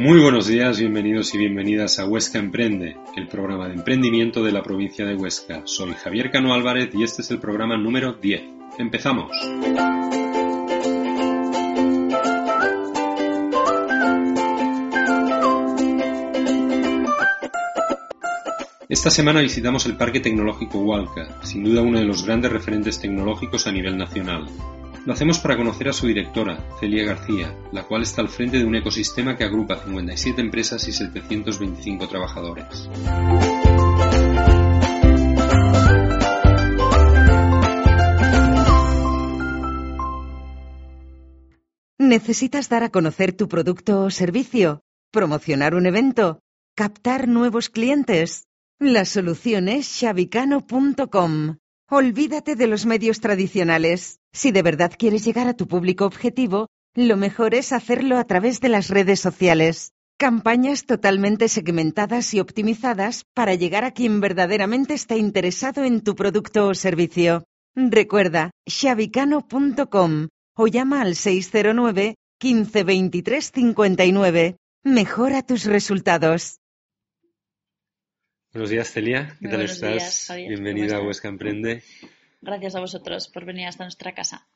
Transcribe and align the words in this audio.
Muy 0.00 0.18
buenos 0.18 0.46
días, 0.46 0.78
bienvenidos 0.78 1.34
y 1.34 1.38
bienvenidas 1.38 1.98
a 1.98 2.06
Huesca 2.06 2.38
Emprende, 2.38 2.96
el 3.16 3.28
programa 3.28 3.68
de 3.68 3.74
emprendimiento 3.74 4.42
de 4.42 4.50
la 4.50 4.62
provincia 4.62 5.04
de 5.04 5.14
Huesca. 5.14 5.60
Soy 5.66 5.92
Javier 5.92 6.30
Cano 6.30 6.54
Álvarez 6.54 6.88
y 6.94 7.02
este 7.02 7.20
es 7.20 7.30
el 7.30 7.38
programa 7.38 7.76
número 7.76 8.14
10. 8.14 8.42
¡Empezamos! 8.78 9.30
Esta 18.88 19.10
semana 19.10 19.42
visitamos 19.42 19.84
el 19.84 19.98
Parque 19.98 20.20
Tecnológico 20.20 20.78
Hualca, 20.78 21.42
sin 21.42 21.62
duda 21.62 21.82
uno 21.82 21.98
de 21.98 22.06
los 22.06 22.24
grandes 22.24 22.50
referentes 22.50 22.98
tecnológicos 22.98 23.66
a 23.66 23.72
nivel 23.72 23.98
nacional. 23.98 24.46
Lo 25.10 25.14
hacemos 25.14 25.40
para 25.40 25.56
conocer 25.56 25.88
a 25.88 25.92
su 25.92 26.06
directora, 26.06 26.64
Celia 26.78 27.04
García, 27.04 27.52
la 27.72 27.82
cual 27.82 28.02
está 28.02 28.20
al 28.22 28.28
frente 28.28 28.58
de 28.58 28.64
un 28.64 28.76
ecosistema 28.76 29.36
que 29.36 29.42
agrupa 29.42 29.82
57 29.82 30.40
empresas 30.40 30.86
y 30.86 30.92
725 30.92 32.06
trabajadores. 32.06 32.88
¿Necesitas 41.98 42.68
dar 42.68 42.84
a 42.84 42.90
conocer 42.90 43.32
tu 43.32 43.48
producto 43.48 44.02
o 44.04 44.10
servicio? 44.10 44.84
¿Promocionar 45.10 45.74
un 45.74 45.86
evento? 45.86 46.38
¿Captar 46.76 47.26
nuevos 47.26 47.68
clientes? 47.68 48.46
La 48.78 49.04
solución 49.04 49.66
es 49.66 49.88
shabicano.com. 49.88 51.56
Olvídate 51.88 52.54
de 52.54 52.68
los 52.68 52.86
medios 52.86 53.18
tradicionales. 53.18 54.19
Si 54.32 54.52
de 54.52 54.62
verdad 54.62 54.92
quieres 54.96 55.24
llegar 55.24 55.48
a 55.48 55.54
tu 55.54 55.66
público 55.66 56.04
objetivo, 56.04 56.68
lo 56.94 57.16
mejor 57.16 57.54
es 57.54 57.72
hacerlo 57.72 58.16
a 58.16 58.24
través 58.24 58.60
de 58.60 58.68
las 58.68 58.88
redes 58.88 59.20
sociales. 59.20 59.92
Campañas 60.18 60.86
totalmente 60.86 61.48
segmentadas 61.48 62.34
y 62.34 62.40
optimizadas 62.40 63.24
para 63.34 63.54
llegar 63.54 63.84
a 63.84 63.92
quien 63.92 64.20
verdaderamente 64.20 64.94
está 64.94 65.16
interesado 65.16 65.84
en 65.84 66.02
tu 66.02 66.14
producto 66.14 66.68
o 66.68 66.74
servicio. 66.74 67.44
Recuerda, 67.74 68.50
shabicano.com 68.68 70.28
o 70.56 70.66
llama 70.66 71.00
al 71.00 71.16
609 71.16 72.16
15 72.38 72.84
23 72.84 73.52
59. 73.52 74.56
Mejora 74.84 75.42
tus 75.42 75.64
resultados. 75.64 76.58
Buenos 78.52 78.70
días, 78.70 78.90
Celia. 78.90 79.36
¿Qué 79.40 79.48
tal 79.48 79.62
estás? 79.62 80.30
Bienvenida 80.34 80.96
a 80.96 81.02
Huesca 81.02 81.28
Emprende. 81.28 81.82
Gracias 82.40 82.74
a 82.74 82.80
vosotros 82.80 83.28
por 83.28 83.44
venir 83.44 83.66
hasta 83.66 83.84
nuestra 83.84 84.14
casa. 84.14 84.48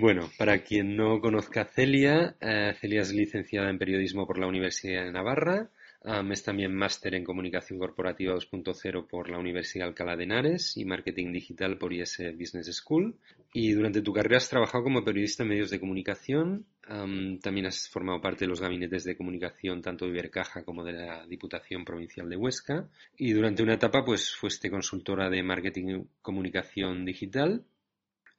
bueno, 0.00 0.28
para 0.36 0.64
quien 0.64 0.96
no 0.96 1.20
conozca 1.20 1.62
a 1.62 1.64
Celia, 1.64 2.36
eh, 2.40 2.74
Celia 2.80 3.02
es 3.02 3.12
licenciada 3.12 3.70
en 3.70 3.78
periodismo 3.78 4.26
por 4.26 4.38
la 4.38 4.48
Universidad 4.48 5.04
de 5.04 5.12
Navarra. 5.12 5.70
Es 6.04 6.42
también 6.42 6.74
máster 6.74 7.14
en 7.14 7.24
comunicación 7.24 7.78
corporativa 7.78 8.34
2.0 8.34 9.06
por 9.06 9.30
la 9.30 9.38
Universidad 9.38 9.88
Alcalá 9.88 10.16
de 10.16 10.24
Henares 10.24 10.76
y 10.76 10.84
marketing 10.84 11.32
digital 11.32 11.78
por 11.78 11.94
IS 11.94 12.22
Business 12.38 12.66
School. 12.76 13.16
Y 13.54 13.72
durante 13.72 14.02
tu 14.02 14.12
carrera 14.12 14.36
has 14.36 14.50
trabajado 14.50 14.84
como 14.84 15.02
periodista 15.02 15.44
en 15.44 15.48
medios 15.48 15.70
de 15.70 15.80
comunicación, 15.80 16.66
también 16.82 17.66
has 17.66 17.88
formado 17.88 18.20
parte 18.20 18.44
de 18.44 18.50
los 18.50 18.60
gabinetes 18.60 19.04
de 19.04 19.16
comunicación 19.16 19.80
tanto 19.80 20.04
de 20.04 20.10
Ibercaja 20.10 20.62
como 20.62 20.84
de 20.84 20.92
la 20.92 21.26
Diputación 21.26 21.86
Provincial 21.86 22.28
de 22.28 22.36
Huesca 22.36 22.86
y 23.16 23.32
durante 23.32 23.62
una 23.62 23.74
etapa 23.74 24.04
pues 24.04 24.34
fuiste 24.34 24.70
consultora 24.70 25.30
de 25.30 25.42
marketing 25.42 25.88
y 25.88 26.06
comunicación 26.20 27.06
digital. 27.06 27.64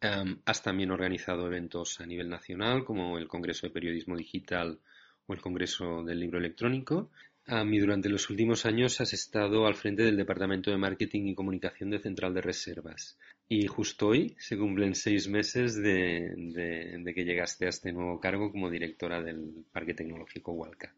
has 0.02 0.62
también 0.62 0.92
organizado 0.92 1.48
eventos 1.48 2.00
a 2.00 2.06
nivel 2.06 2.30
nacional 2.30 2.86
como 2.86 3.18
el 3.18 3.28
Congreso 3.28 3.66
de 3.66 3.74
Periodismo 3.74 4.16
Digital 4.16 4.78
o 5.26 5.34
el 5.34 5.42
Congreso 5.42 6.04
del 6.04 6.20
Libro 6.20 6.38
Electrónico 6.38 7.10
y 7.48 7.78
durante 7.80 8.10
los 8.10 8.30
últimos 8.30 8.66
años 8.66 9.00
has 9.02 9.14
estado 9.14 9.68
al 9.68 9.76
frente 9.76 10.04
del 10.04 10.18
Departamento 10.18 10.72
de 10.72 10.78
Marketing 10.78 11.28
y 11.28 11.36
Comunicación 11.36 11.92
de 11.92 12.00
Central 12.00 12.34
de 12.34 12.42
Reservas. 12.42 13.18
Y 13.48 13.68
justo 13.68 14.08
hoy 14.08 14.36
se 14.40 14.58
cumplen 14.58 14.96
seis 14.96 15.28
meses 15.28 15.76
de, 15.76 17.04
que 17.14 17.24
llegaste 17.24 17.68
a 17.68 17.70
este 17.70 17.94
nuevo 17.94 18.20
cargo 18.20 18.52
como 18.52 18.72
directora 18.72 19.22
del 19.22 19.66
Parque 19.72 19.94
Tecnológico 19.94 20.54
Hualca. 20.54 20.94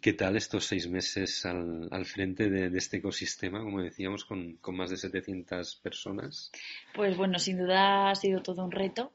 ¿Qué 0.00 0.12
tal 0.14 0.36
estos 0.36 0.64
seis 0.64 0.88
meses 0.88 1.44
al, 1.44 2.04
frente 2.06 2.48
de, 2.48 2.76
este 2.76 2.96
ecosistema, 2.96 3.62
como 3.62 3.82
decíamos, 3.82 4.24
con 4.24 4.58
más 4.68 4.90
de 4.90 4.96
700 4.96 5.76
personas? 5.76 6.50
Pues 6.94 7.16
bueno, 7.16 7.38
sin 7.38 7.58
duda 7.58 8.10
ha 8.10 8.14
sido 8.14 8.42
todo 8.42 8.64
un 8.64 8.72
reto 8.72 9.12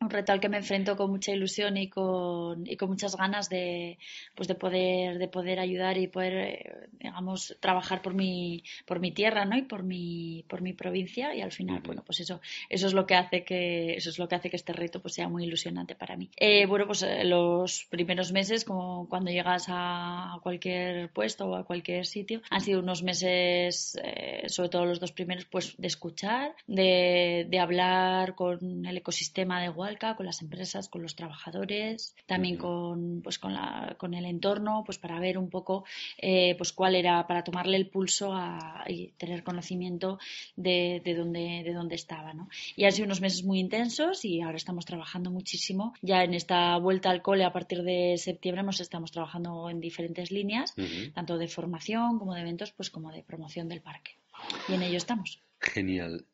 un 0.00 0.08
reto 0.08 0.32
al 0.32 0.40
que 0.40 0.48
me 0.48 0.56
enfrento 0.56 0.96
con 0.96 1.10
mucha 1.10 1.32
ilusión 1.32 1.76
y 1.76 1.88
con, 1.88 2.66
y 2.66 2.76
con 2.76 2.88
muchas 2.88 3.16
ganas 3.16 3.50
de, 3.50 3.98
pues 4.34 4.48
de 4.48 4.54
poder 4.54 5.18
de 5.18 5.28
poder 5.28 5.60
ayudar 5.60 5.98
y 5.98 6.06
poder 6.06 6.34
eh, 6.34 6.88
digamos 6.98 7.56
trabajar 7.60 8.00
por 8.00 8.14
mi 8.14 8.64
por 8.86 8.98
mi 8.98 9.12
tierra 9.12 9.44
¿no? 9.44 9.58
y 9.58 9.62
por 9.62 9.82
mi 9.82 10.44
por 10.48 10.62
mi 10.62 10.72
provincia. 10.72 11.34
Y 11.34 11.42
al 11.42 11.52
final 11.52 11.82
bueno 11.84 12.02
pues 12.04 12.20
eso 12.20 12.40
eso 12.70 12.86
es 12.86 12.94
lo 12.94 13.06
que 13.06 13.14
hace 13.14 13.44
que 13.44 13.94
eso 13.94 14.08
es 14.08 14.18
lo 14.18 14.26
que 14.26 14.36
hace 14.36 14.48
que 14.48 14.56
este 14.56 14.72
reto 14.72 15.00
pues 15.00 15.14
sea 15.14 15.28
muy 15.28 15.44
ilusionante 15.44 15.94
para 15.94 16.16
mí. 16.16 16.30
Eh, 16.36 16.64
bueno 16.64 16.86
pues 16.86 17.02
eh, 17.02 17.24
los 17.24 17.84
primeros 17.90 18.32
meses 18.32 18.64
como 18.64 19.06
cuando 19.06 19.30
llegas 19.30 19.66
a 19.68 20.38
cualquier 20.42 21.10
puesto 21.10 21.46
o 21.46 21.56
a 21.56 21.64
cualquier 21.64 22.06
sitio 22.06 22.40
han 22.48 22.62
sido 22.62 22.80
unos 22.80 23.02
meses 23.02 23.98
sobre 24.46 24.68
todo 24.70 24.86
los 24.86 24.98
dos 24.98 25.12
primeros 25.12 25.44
pues 25.44 25.76
de 25.76 25.86
escuchar 25.86 26.54
de, 26.66 27.46
de 27.50 27.58
hablar 27.58 28.34
con 28.34 28.86
el 28.86 28.96
ecosistema 28.96 29.60
de 29.60 29.68
con 29.98 30.26
las 30.26 30.42
empresas, 30.42 30.88
con 30.88 31.02
los 31.02 31.16
trabajadores, 31.16 32.14
también 32.26 32.56
con, 32.56 33.20
pues, 33.22 33.38
con, 33.38 33.54
la, 33.54 33.96
con 33.98 34.14
el 34.14 34.24
entorno, 34.24 34.82
pues 34.84 34.98
para 34.98 35.18
ver 35.20 35.38
un 35.38 35.50
poco 35.50 35.84
eh, 36.18 36.54
pues 36.56 36.72
cuál 36.72 36.94
era, 36.94 37.26
para 37.26 37.44
tomarle 37.44 37.76
el 37.76 37.88
pulso 37.88 38.32
y 38.86 39.08
tener 39.18 39.42
conocimiento 39.42 40.18
de, 40.56 41.02
de, 41.04 41.14
dónde, 41.14 41.62
de 41.64 41.72
dónde 41.72 41.94
estaba. 41.94 42.32
¿no? 42.32 42.48
Y 42.76 42.84
han 42.84 42.92
sido 42.92 43.06
unos 43.06 43.20
meses 43.20 43.44
muy 43.44 43.58
intensos 43.58 44.24
y 44.24 44.40
ahora 44.40 44.56
estamos 44.56 44.84
trabajando 44.84 45.30
muchísimo. 45.30 45.94
Ya 46.02 46.22
en 46.22 46.34
esta 46.34 46.76
vuelta 46.78 47.10
al 47.10 47.22
cole 47.22 47.44
a 47.44 47.52
partir 47.52 47.82
de 47.82 48.16
septiembre 48.18 48.60
hemos, 48.62 48.80
estamos 48.80 49.10
trabajando 49.10 49.70
en 49.70 49.80
diferentes 49.80 50.30
líneas, 50.30 50.74
tanto 51.14 51.38
de 51.38 51.48
formación 51.48 52.18
como 52.18 52.34
de 52.34 52.40
eventos, 52.40 52.72
pues 52.72 52.90
como 52.90 53.10
de 53.12 53.22
promoción 53.22 53.68
del 53.68 53.80
parque. 53.80 54.12
Y 54.68 54.74
en 54.74 54.82
ello 54.82 54.96
estamos. 54.96 55.40
Genial. 55.60 56.24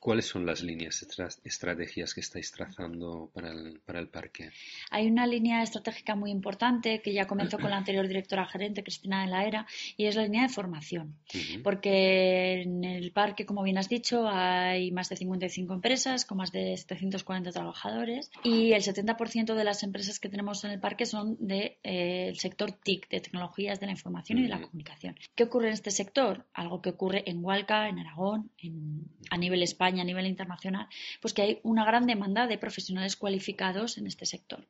¿Cuáles 0.00 0.24
son 0.24 0.46
las 0.46 0.62
líneas 0.62 1.06
estrategias 1.44 2.14
que 2.14 2.20
estáis 2.20 2.50
trazando 2.52 3.30
para 3.34 3.52
el, 3.52 3.80
para 3.84 4.00
el, 4.00 4.08
parque? 4.08 4.50
Hay 4.90 5.06
una 5.06 5.26
línea 5.26 5.62
estratégica 5.62 6.14
muy 6.14 6.30
importante 6.30 7.02
que 7.02 7.12
ya 7.12 7.26
comenzó 7.26 7.58
con 7.58 7.68
la 7.68 7.76
anterior 7.76 8.08
directora 8.08 8.46
gerente, 8.46 8.82
Cristina 8.82 9.20
de 9.20 9.30
la 9.30 9.44
Era, 9.44 9.66
y 9.98 10.06
es 10.06 10.16
la 10.16 10.22
línea 10.22 10.44
de 10.44 10.48
formación. 10.48 11.16
Porque 11.62 12.62
en 12.62 12.82
el 12.84 13.12
parque, 13.12 13.44
como 13.44 13.62
bien 13.62 13.76
has 13.76 13.90
dicho, 13.90 14.26
hay 14.26 14.90
más 14.90 15.10
de 15.10 15.16
55 15.16 15.74
empresas 15.74 16.24
con 16.24 16.38
más 16.38 16.50
de 16.50 16.78
740 16.78 17.52
trabajadores 17.52 18.30
y 18.42 18.72
el 18.72 18.82
70% 18.82 19.54
de 19.54 19.64
las 19.64 19.82
empresas 19.82 20.18
que 20.18 20.30
tenemos 20.30 20.64
en 20.64 20.70
el 20.70 20.80
parque 20.80 21.04
son 21.04 21.36
del 21.40 21.58
de, 21.58 21.78
eh, 21.82 22.32
sector 22.36 22.72
TIC, 22.72 23.06
de 23.10 23.20
tecnologías 23.20 23.80
de 23.80 23.86
la 23.86 23.92
información 23.92 24.38
y 24.38 24.42
de 24.44 24.48
la 24.48 24.62
comunicación. 24.62 25.16
¿Qué 25.34 25.44
ocurre 25.44 25.66
en 25.66 25.74
este 25.74 25.90
sector? 25.90 26.46
Algo 26.54 26.80
que 26.80 26.88
ocurre 26.88 27.22
en 27.26 27.44
Hualca, 27.44 27.86
en 27.90 27.98
Aragón, 27.98 28.50
en, 28.56 29.04
a 29.30 29.36
nivel 29.36 29.62
España 29.62 29.89
a 29.98 30.04
nivel 30.04 30.26
internacional, 30.26 30.86
pues 31.20 31.34
que 31.34 31.42
hay 31.42 31.60
una 31.64 31.84
gran 31.84 32.06
demanda 32.06 32.46
de 32.46 32.58
profesionales 32.58 33.16
cualificados 33.16 33.98
en 33.98 34.06
este 34.06 34.26
sector. 34.26 34.68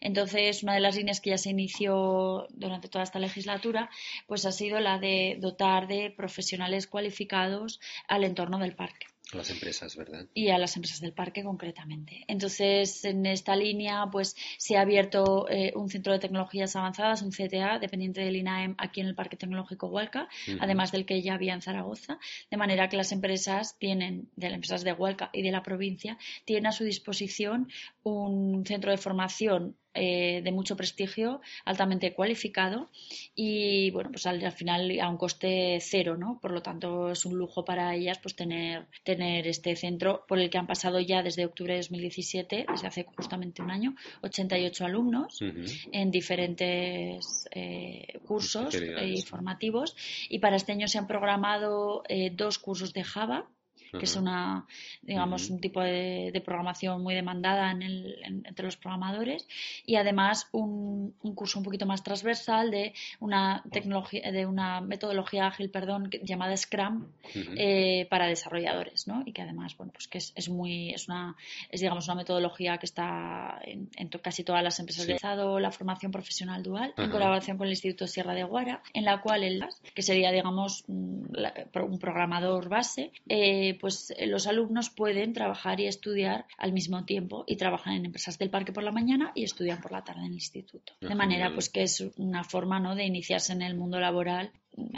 Entonces, 0.00 0.62
una 0.62 0.74
de 0.74 0.80
las 0.80 0.96
líneas 0.96 1.20
que 1.20 1.30
ya 1.30 1.38
se 1.38 1.50
inició 1.50 2.48
durante 2.50 2.88
toda 2.88 3.04
esta 3.04 3.18
legislatura, 3.18 3.90
pues 4.26 4.46
ha 4.46 4.52
sido 4.52 4.80
la 4.80 4.98
de 4.98 5.36
dotar 5.40 5.86
de 5.86 6.10
profesionales 6.10 6.86
cualificados 6.86 7.80
al 8.08 8.24
entorno 8.24 8.58
del 8.58 8.74
parque. 8.74 9.06
A 9.32 9.38
las 9.38 9.50
empresas, 9.50 9.96
¿verdad? 9.96 10.26
Y 10.34 10.50
a 10.50 10.58
las 10.58 10.76
empresas 10.76 11.00
del 11.00 11.12
parque 11.12 11.42
concretamente. 11.42 12.24
Entonces, 12.28 13.04
en 13.04 13.26
esta 13.26 13.56
línea, 13.56 14.06
pues 14.12 14.36
se 14.56 14.76
ha 14.76 14.82
abierto 14.82 15.48
eh, 15.48 15.72
un 15.74 15.88
centro 15.88 16.12
de 16.12 16.20
tecnologías 16.20 16.76
avanzadas, 16.76 17.22
un 17.22 17.32
CTA, 17.32 17.80
dependiente 17.80 18.20
del 18.20 18.36
INAEM, 18.36 18.76
aquí 18.78 19.00
en 19.00 19.08
el 19.08 19.16
Parque 19.16 19.36
Tecnológico 19.36 19.88
Hualca, 19.88 20.28
además 20.60 20.92
del 20.92 21.06
que 21.06 21.22
ya 21.22 21.34
había 21.34 21.54
en 21.54 21.62
Zaragoza, 21.62 22.18
de 22.50 22.56
manera 22.56 22.88
que 22.88 22.96
las 22.96 23.10
empresas 23.10 23.76
tienen, 23.78 24.30
de 24.36 24.48
las 24.48 24.54
empresas 24.54 24.84
de 24.84 24.92
Hualca 24.92 25.30
y 25.32 25.42
de 25.42 25.50
la 25.50 25.64
provincia, 25.64 26.18
tienen 26.44 26.66
a 26.66 26.72
su 26.72 26.84
disposición 26.84 27.68
un 28.10 28.64
centro 28.64 28.90
de 28.92 28.98
formación 28.98 29.76
eh, 29.92 30.42
de 30.44 30.52
mucho 30.52 30.76
prestigio, 30.76 31.40
altamente 31.64 32.12
cualificado 32.12 32.90
y 33.34 33.90
bueno, 33.90 34.10
pues 34.10 34.26
al, 34.26 34.52
final 34.52 35.00
a 35.00 35.08
un 35.08 35.16
coste 35.16 35.78
cero, 35.80 36.16
¿no? 36.16 36.38
Por 36.40 36.52
lo 36.52 36.62
tanto 36.62 37.10
es 37.10 37.24
un 37.24 37.36
lujo 37.36 37.64
para 37.64 37.94
ellas 37.94 38.18
pues 38.22 38.36
tener, 38.36 38.86
tener 39.04 39.48
este 39.48 39.74
centro 39.74 40.24
por 40.28 40.38
el 40.38 40.50
que 40.50 40.58
han 40.58 40.66
pasado 40.66 41.00
ya 41.00 41.22
desde 41.22 41.46
octubre 41.46 41.72
de 41.72 41.80
2017, 41.80 42.66
desde 42.70 42.86
hace 42.86 43.06
justamente 43.16 43.62
un 43.62 43.70
año, 43.70 43.96
88 44.22 44.84
alumnos 44.84 45.40
en 45.40 46.10
diferentes 46.10 47.48
eh, 47.52 48.20
cursos 48.24 48.74
y 48.74 49.22
formativos. 49.22 49.96
Y 50.28 50.38
para 50.38 50.56
este 50.56 50.72
año 50.72 50.86
se 50.86 50.98
han 50.98 51.06
programado 51.06 52.02
eh, 52.08 52.30
dos 52.30 52.58
cursos 52.58 52.92
de 52.92 53.02
Java 53.02 53.48
que 53.92 54.04
es 54.04 54.16
una, 54.16 54.66
digamos, 55.02 55.50
un 55.50 55.60
tipo 55.60 55.80
de, 55.80 56.42
programación 56.44 57.02
muy 57.02 57.14
demandada 57.14 57.70
en 57.72 57.82
el, 57.82 58.18
entre 58.22 58.64
los 58.64 58.76
programadores, 58.76 59.48
y 59.84 59.96
además 59.96 60.48
un, 60.52 61.14
un, 61.22 61.34
curso 61.34 61.58
un 61.58 61.64
poquito 61.64 61.86
más 61.86 62.02
transversal 62.02 62.70
de 62.70 62.92
una 63.20 63.62
tecnología, 63.70 64.30
de 64.30 64.46
una 64.46 64.80
metodología 64.80 65.46
ágil, 65.46 65.70
perdón, 65.70 66.10
llamada 66.22 66.56
Scrum 66.56 67.06
eh, 67.34 68.06
para 68.10 68.26
desarrolladores, 68.26 69.06
¿no? 69.06 69.22
Y 69.26 69.32
que 69.32 69.42
además, 69.42 69.76
bueno, 69.76 69.92
pues 69.92 70.08
que 70.08 70.18
es, 70.18 70.32
es, 70.36 70.48
muy, 70.48 70.90
es 70.90 71.08
una, 71.08 71.36
es 71.70 71.80
digamos 71.80 72.06
una 72.06 72.16
metodología 72.16 72.78
que 72.78 72.86
está 72.86 73.60
en, 73.62 73.88
casi 74.22 74.44
todas 74.44 74.62
las 74.62 74.78
empresas 74.78 75.06
de 75.06 75.16
la 75.60 75.70
formación 75.70 76.12
profesional 76.12 76.62
dual 76.62 76.94
en 76.96 77.10
colaboración 77.10 77.58
con 77.58 77.66
el 77.66 77.72
Instituto 77.72 78.06
Sierra 78.06 78.34
de 78.34 78.44
Guara, 78.44 78.82
en 78.94 79.04
la 79.04 79.20
cual 79.20 79.42
el 79.44 79.64
que 79.94 80.02
sería, 80.02 80.30
digamos, 80.30 80.84
un 80.86 81.98
programador 82.00 82.68
base, 82.68 83.12
eh, 83.28 83.75
pues 83.76 84.12
eh, 84.16 84.26
los 84.26 84.46
alumnos 84.46 84.90
pueden 84.90 85.32
trabajar 85.32 85.80
y 85.80 85.86
estudiar 85.86 86.46
al 86.58 86.72
mismo 86.72 87.04
tiempo 87.04 87.44
y 87.46 87.56
trabajan 87.56 87.94
en 87.94 88.06
empresas 88.06 88.38
del 88.38 88.50
parque 88.50 88.72
por 88.72 88.82
la 88.82 88.92
mañana 88.92 89.32
y 89.34 89.44
estudian 89.44 89.80
por 89.80 89.92
la 89.92 90.04
tarde 90.04 90.20
en 90.20 90.26
el 90.26 90.34
instituto. 90.34 90.92
De 91.00 91.14
manera 91.14 91.52
pues 91.52 91.68
que 91.68 91.82
es 91.82 92.04
una 92.16 92.44
forma 92.44 92.80
¿no? 92.80 92.94
de 92.94 93.04
iniciarse 93.04 93.52
en 93.52 93.62
el 93.62 93.76
mundo 93.76 94.00
laboral 94.00 94.52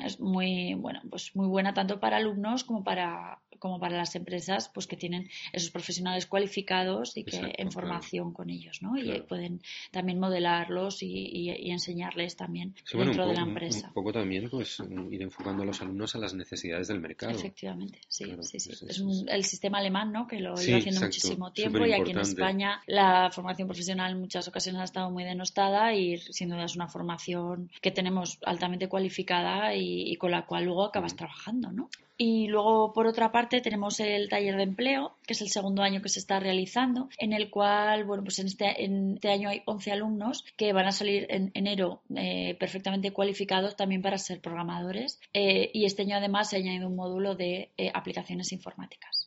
es 0.05 0.21
muy 0.21 0.75
bueno 0.75 1.01
pues 1.09 1.35
muy 1.37 1.47
buena 1.47 1.75
tanto 1.75 2.01
para 2.01 2.17
alumnos 2.17 2.65
como 2.65 2.83
para 2.83 3.39
como 3.59 3.79
para 3.81 3.97
las 3.97 4.15
empresas 4.17 4.71
pues 4.73 4.87
que 4.87 4.97
tienen 4.97 5.29
esos 5.53 5.71
profesionales 5.71 6.27
cualificados 6.27 7.17
y 7.17 7.25
que 7.25 7.55
en 7.57 7.71
formación 7.71 8.33
con 8.33 8.51
ellos 8.51 8.83
¿no? 8.83 8.97
y 8.97 9.21
pueden 9.23 9.61
también 9.91 10.19
modelarlos 10.19 11.03
y, 11.03 11.49
enseñarles 11.71 12.37
también 12.37 12.75
dentro 12.93 13.27
de 13.27 13.35
la 13.35 13.43
empresa. 13.43 13.89
un 13.89 13.95
poco 13.95 14.13
también 14.13 14.49
pues 14.51 14.83
ir 15.11 15.23
enfocando 15.23 15.63
a 15.63 15.67
los 15.67 15.81
alumnos 15.81 16.15
a 16.15 16.19
las 16.19 16.35
necesidades 16.35 16.89
del 16.89 17.01
mercado. 17.01 17.33
Efectivamente 17.33 18.01
sí 18.09 18.25
sí 18.43 18.61
sí. 18.61 18.71
es, 18.89 19.03
el 19.29 19.45
sistema 19.45 19.79
alemán 19.79 20.13
¿no? 20.13 20.27
que 20.27 20.41
lo 20.41 20.55
lleva 20.57 20.79
haciendo 20.79 21.01
muchísimo 21.01 21.53
tiempo 21.53 21.85
y 21.87 21.93
aquí 21.93 22.11
en 22.11 22.19
España 22.19 22.83
la 22.87 23.31
formación 23.31 23.69
profesional 23.69 24.13
en 24.13 24.21
muchas 24.21 24.49
ocasiones 24.49 24.81
ha 24.81 24.85
estado 24.85 25.11
muy 25.11 25.25
denostada 25.25 25.95
y 25.95 26.19
sin 26.19 26.49
duda 26.49 26.65
es 26.65 26.77
una 26.77 26.89
formación 26.89 27.71
que 27.81 27.91
tenemos 27.91 28.39
altamente 28.45 28.89
cualificada 28.89 29.75
y, 29.75 30.17
con 30.17 30.31
la 30.31 30.47
cual 30.47 30.65
luego 30.65 30.85
acabas 30.85 31.17
trabajando 31.17 31.71
¿no? 31.73 31.91
Y 32.21 32.49
luego, 32.49 32.93
por 32.93 33.07
otra 33.07 33.31
parte, 33.31 33.61
tenemos 33.61 34.01
el 34.01 34.29
taller 34.29 34.57
de 34.57 34.65
empleo, 34.65 35.17
que 35.25 35.35
es 35.35 35.41
el 35.41 35.51
segundo 35.51 35.83
año 35.83 36.03
que 36.03 36.09
se 36.09 36.19
está 36.19 36.41
realizando, 36.41 37.09
en 37.17 37.33
el 37.33 37.49
cual, 37.49 38.05
bueno, 38.05 38.25
pues 38.25 38.41
en 38.41 38.49
este, 38.49 38.85
este 38.85 39.31
año 39.31 39.49
hay 39.49 39.63
11 39.67 39.93
alumnos 39.93 40.45
que 40.57 40.73
van 40.73 40.87
a 40.87 40.93
salir 40.93 41.27
en 41.31 41.53
enero 41.55 42.03
eh, 42.17 42.57
perfectamente 42.59 43.13
cualificados 43.13 43.77
también 43.77 44.03
para 44.03 44.19
ser 44.19 44.41
programadores. 44.41 45.21
Eh, 45.33 45.71
y 45.73 45.85
este 45.85 46.03
año 46.03 46.17
además 46.17 46.51
se 46.51 46.57
ha 46.57 46.59
añadido 46.59 46.89
un 46.89 46.97
módulo 46.97 47.37
de 47.37 47.71
eh, 47.77 47.93
aplicaciones 47.95 48.53
informáticas. 48.53 49.18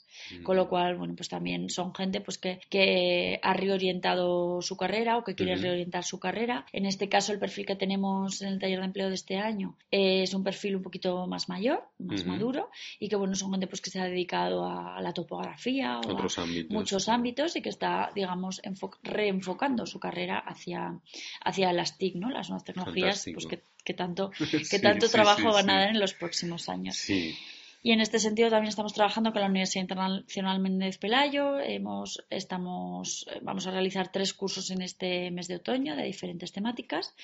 Con 0.44 0.56
lo 0.56 0.70
cual, 0.70 0.96
bueno, 0.96 1.16
pues 1.16 1.30
también 1.30 1.70
son 1.70 1.94
gente 1.94 2.22
pues 2.22 2.38
que, 2.38 2.60
que 2.70 3.40
ha 3.42 3.54
reorientado 3.54 4.62
su 4.62 4.78
carrera 4.78 5.18
o 5.18 5.24
que 5.24 5.36
quiere 5.36 5.56
reorientar 5.56 6.04
su 6.04 6.20
carrera. 6.20 6.66
En 6.72 6.86
este 6.86 7.10
caso, 7.10 7.32
el 7.34 7.40
perfil 7.40 7.66
que 7.66 7.76
tenemos 7.76 8.42
en 8.42 8.50
el 8.50 8.60
taller 8.60 8.80
de 8.80 8.86
empleo 8.86 9.10
de 9.10 9.16
este 9.16 9.38
año 9.38 9.78
es 9.90 10.34
un 10.34 10.44
perfil 10.44 10.76
un 10.76 10.84
poquito 10.84 11.28
más 11.28 11.50
mayor, 11.50 11.84
más 12.00 12.26
maduro, 12.26 12.70
y 13.00 13.10
que 13.10 13.16
bueno, 13.16 13.36
son 13.36 13.52
gente 13.52 13.68
pues 13.68 13.82
que 13.82 13.90
se 13.90 14.00
ha 14.00 14.06
dedicado 14.06 14.66
a 14.66 15.02
la 15.02 15.14
topografía 15.14 16.00
o 16.00 16.18
a 16.18 16.46
muchos 16.70 17.10
ámbitos 17.10 17.56
y 17.56 17.62
que 17.62 17.70
está, 17.70 18.12
digamos, 18.16 18.62
reenfocando 19.04 19.86
su 19.86 20.00
carrera 20.00 20.40
hacia, 20.40 21.00
hacia 21.44 21.74
las 21.74 21.98
TIC, 21.98 22.16
¿no? 22.16 22.30
Las 22.30 22.50
nuevas 22.50 22.64
tecnologías, 22.64 23.26
pues 23.34 23.48
que, 23.84 23.94
tanto, 23.94 24.32
que 24.70 24.80
tanto 24.80 25.10
trabajo 25.10 25.52
van 25.52 25.70
a 25.70 25.80
dar 25.80 25.90
en 25.90 26.00
los 26.00 26.14
próximos 26.14 26.70
años. 26.70 26.96
Sí. 26.96 27.36
Y 27.84 27.92
en 27.92 28.02
este 28.02 28.20
sentido 28.20 28.50
también 28.50 28.70
estamos 28.70 28.94
trabajando 28.94 29.32
con 29.32 29.42
la 29.42 29.48
Universidad 29.48 29.82
Internacional 29.82 30.60
Méndez 30.60 31.00
Pelayo. 31.00 31.60
Hemos, 31.60 32.24
estamos, 32.30 33.28
vamos 33.42 33.66
a 33.66 33.72
realizar 33.72 34.12
tres 34.12 34.34
cursos 34.34 34.70
en 34.70 34.84
este 34.84 35.32
mes 35.32 35.48
de 35.48 35.56
otoño 35.56 35.96
de 35.96 36.04
diferentes 36.04 36.52
temáticas 36.52 37.16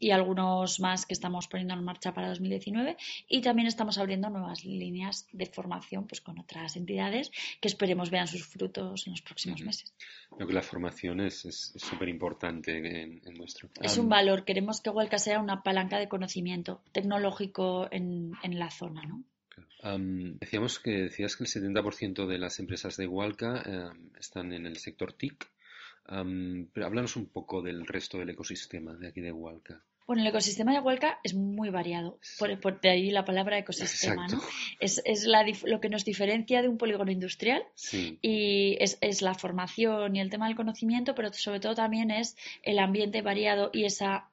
y 0.00 0.10
algunos 0.10 0.80
más 0.80 1.06
que 1.06 1.14
estamos 1.14 1.46
poniendo 1.46 1.74
en 1.74 1.84
marcha 1.84 2.12
para 2.12 2.28
2019 2.30 2.96
y 3.28 3.42
también 3.42 3.68
estamos 3.68 3.98
abriendo 3.98 4.30
nuevas 4.30 4.64
líneas 4.64 5.28
de 5.30 5.46
formación 5.46 6.06
pues 6.06 6.20
con 6.22 6.38
otras 6.38 6.74
entidades 6.76 7.30
que 7.60 7.68
esperemos 7.68 8.10
vean 8.10 8.26
sus 8.26 8.46
frutos 8.46 9.06
en 9.06 9.12
los 9.12 9.22
próximos 9.22 9.60
meses. 9.60 9.94
Creo 10.34 10.48
que 10.48 10.54
la 10.54 10.62
formación 10.62 11.20
es 11.20 11.72
súper 11.76 12.08
importante 12.08 12.78
en, 12.78 13.20
nuestro 13.34 13.68
Es 13.80 13.98
un 13.98 14.08
valor. 14.08 14.44
Queremos 14.44 14.80
que 14.80 14.90
Huelca 14.90 15.18
sea 15.18 15.38
una 15.38 15.62
palanca 15.62 15.98
de 15.98 16.08
conocimiento 16.08 16.80
tecnológico 16.92 17.86
en, 17.92 18.32
en 18.42 18.58
la 18.58 18.70
zona, 18.70 19.02
¿no? 19.02 19.22
Decíamos 19.82 20.78
que 20.78 20.90
decías 20.90 21.36
que 21.36 21.44
el 21.44 21.50
70% 21.50 22.26
de 22.26 22.38
las 22.38 22.58
empresas 22.58 22.96
de 22.96 23.06
Hualca 23.06 23.92
están 24.18 24.52
en 24.52 24.66
el 24.66 24.76
sector 24.76 25.12
TIC. 25.12 25.50
pero 26.72 26.86
háblanos 26.86 27.16
un 27.16 27.26
poco 27.26 27.62
del 27.62 27.86
resto 27.86 28.18
del 28.18 28.30
ecosistema 28.30 28.94
de 28.94 29.08
aquí 29.08 29.20
de 29.20 29.32
Hualca. 29.32 29.84
Bueno, 30.10 30.22
el 30.22 30.28
ecosistema 30.28 30.72
de 30.72 30.80
Huelca 30.80 31.20
es 31.22 31.34
muy 31.34 31.70
variado, 31.70 32.18
por, 32.36 32.80
de 32.80 32.90
ahí 32.90 33.12
la 33.12 33.24
palabra 33.24 33.58
ecosistema, 33.58 34.26
¿no? 34.26 34.40
Es, 34.80 35.00
es 35.04 35.22
la, 35.22 35.46
lo 35.66 35.80
que 35.80 35.88
nos 35.88 36.04
diferencia 36.04 36.62
de 36.62 36.68
un 36.68 36.78
polígono 36.78 37.12
industrial 37.12 37.62
y 37.92 38.76
es, 38.80 38.98
es, 39.02 39.22
la 39.22 39.34
formación 39.34 40.16
y 40.16 40.20
el 40.20 40.28
tema 40.28 40.48
del 40.48 40.56
conocimiento, 40.56 41.14
pero 41.14 41.32
sobre 41.32 41.60
todo 41.60 41.76
también 41.76 42.10
es 42.10 42.36
el 42.64 42.80
ambiente 42.80 43.22
variado 43.22 43.70
y 43.72 43.84
esa 43.84 44.28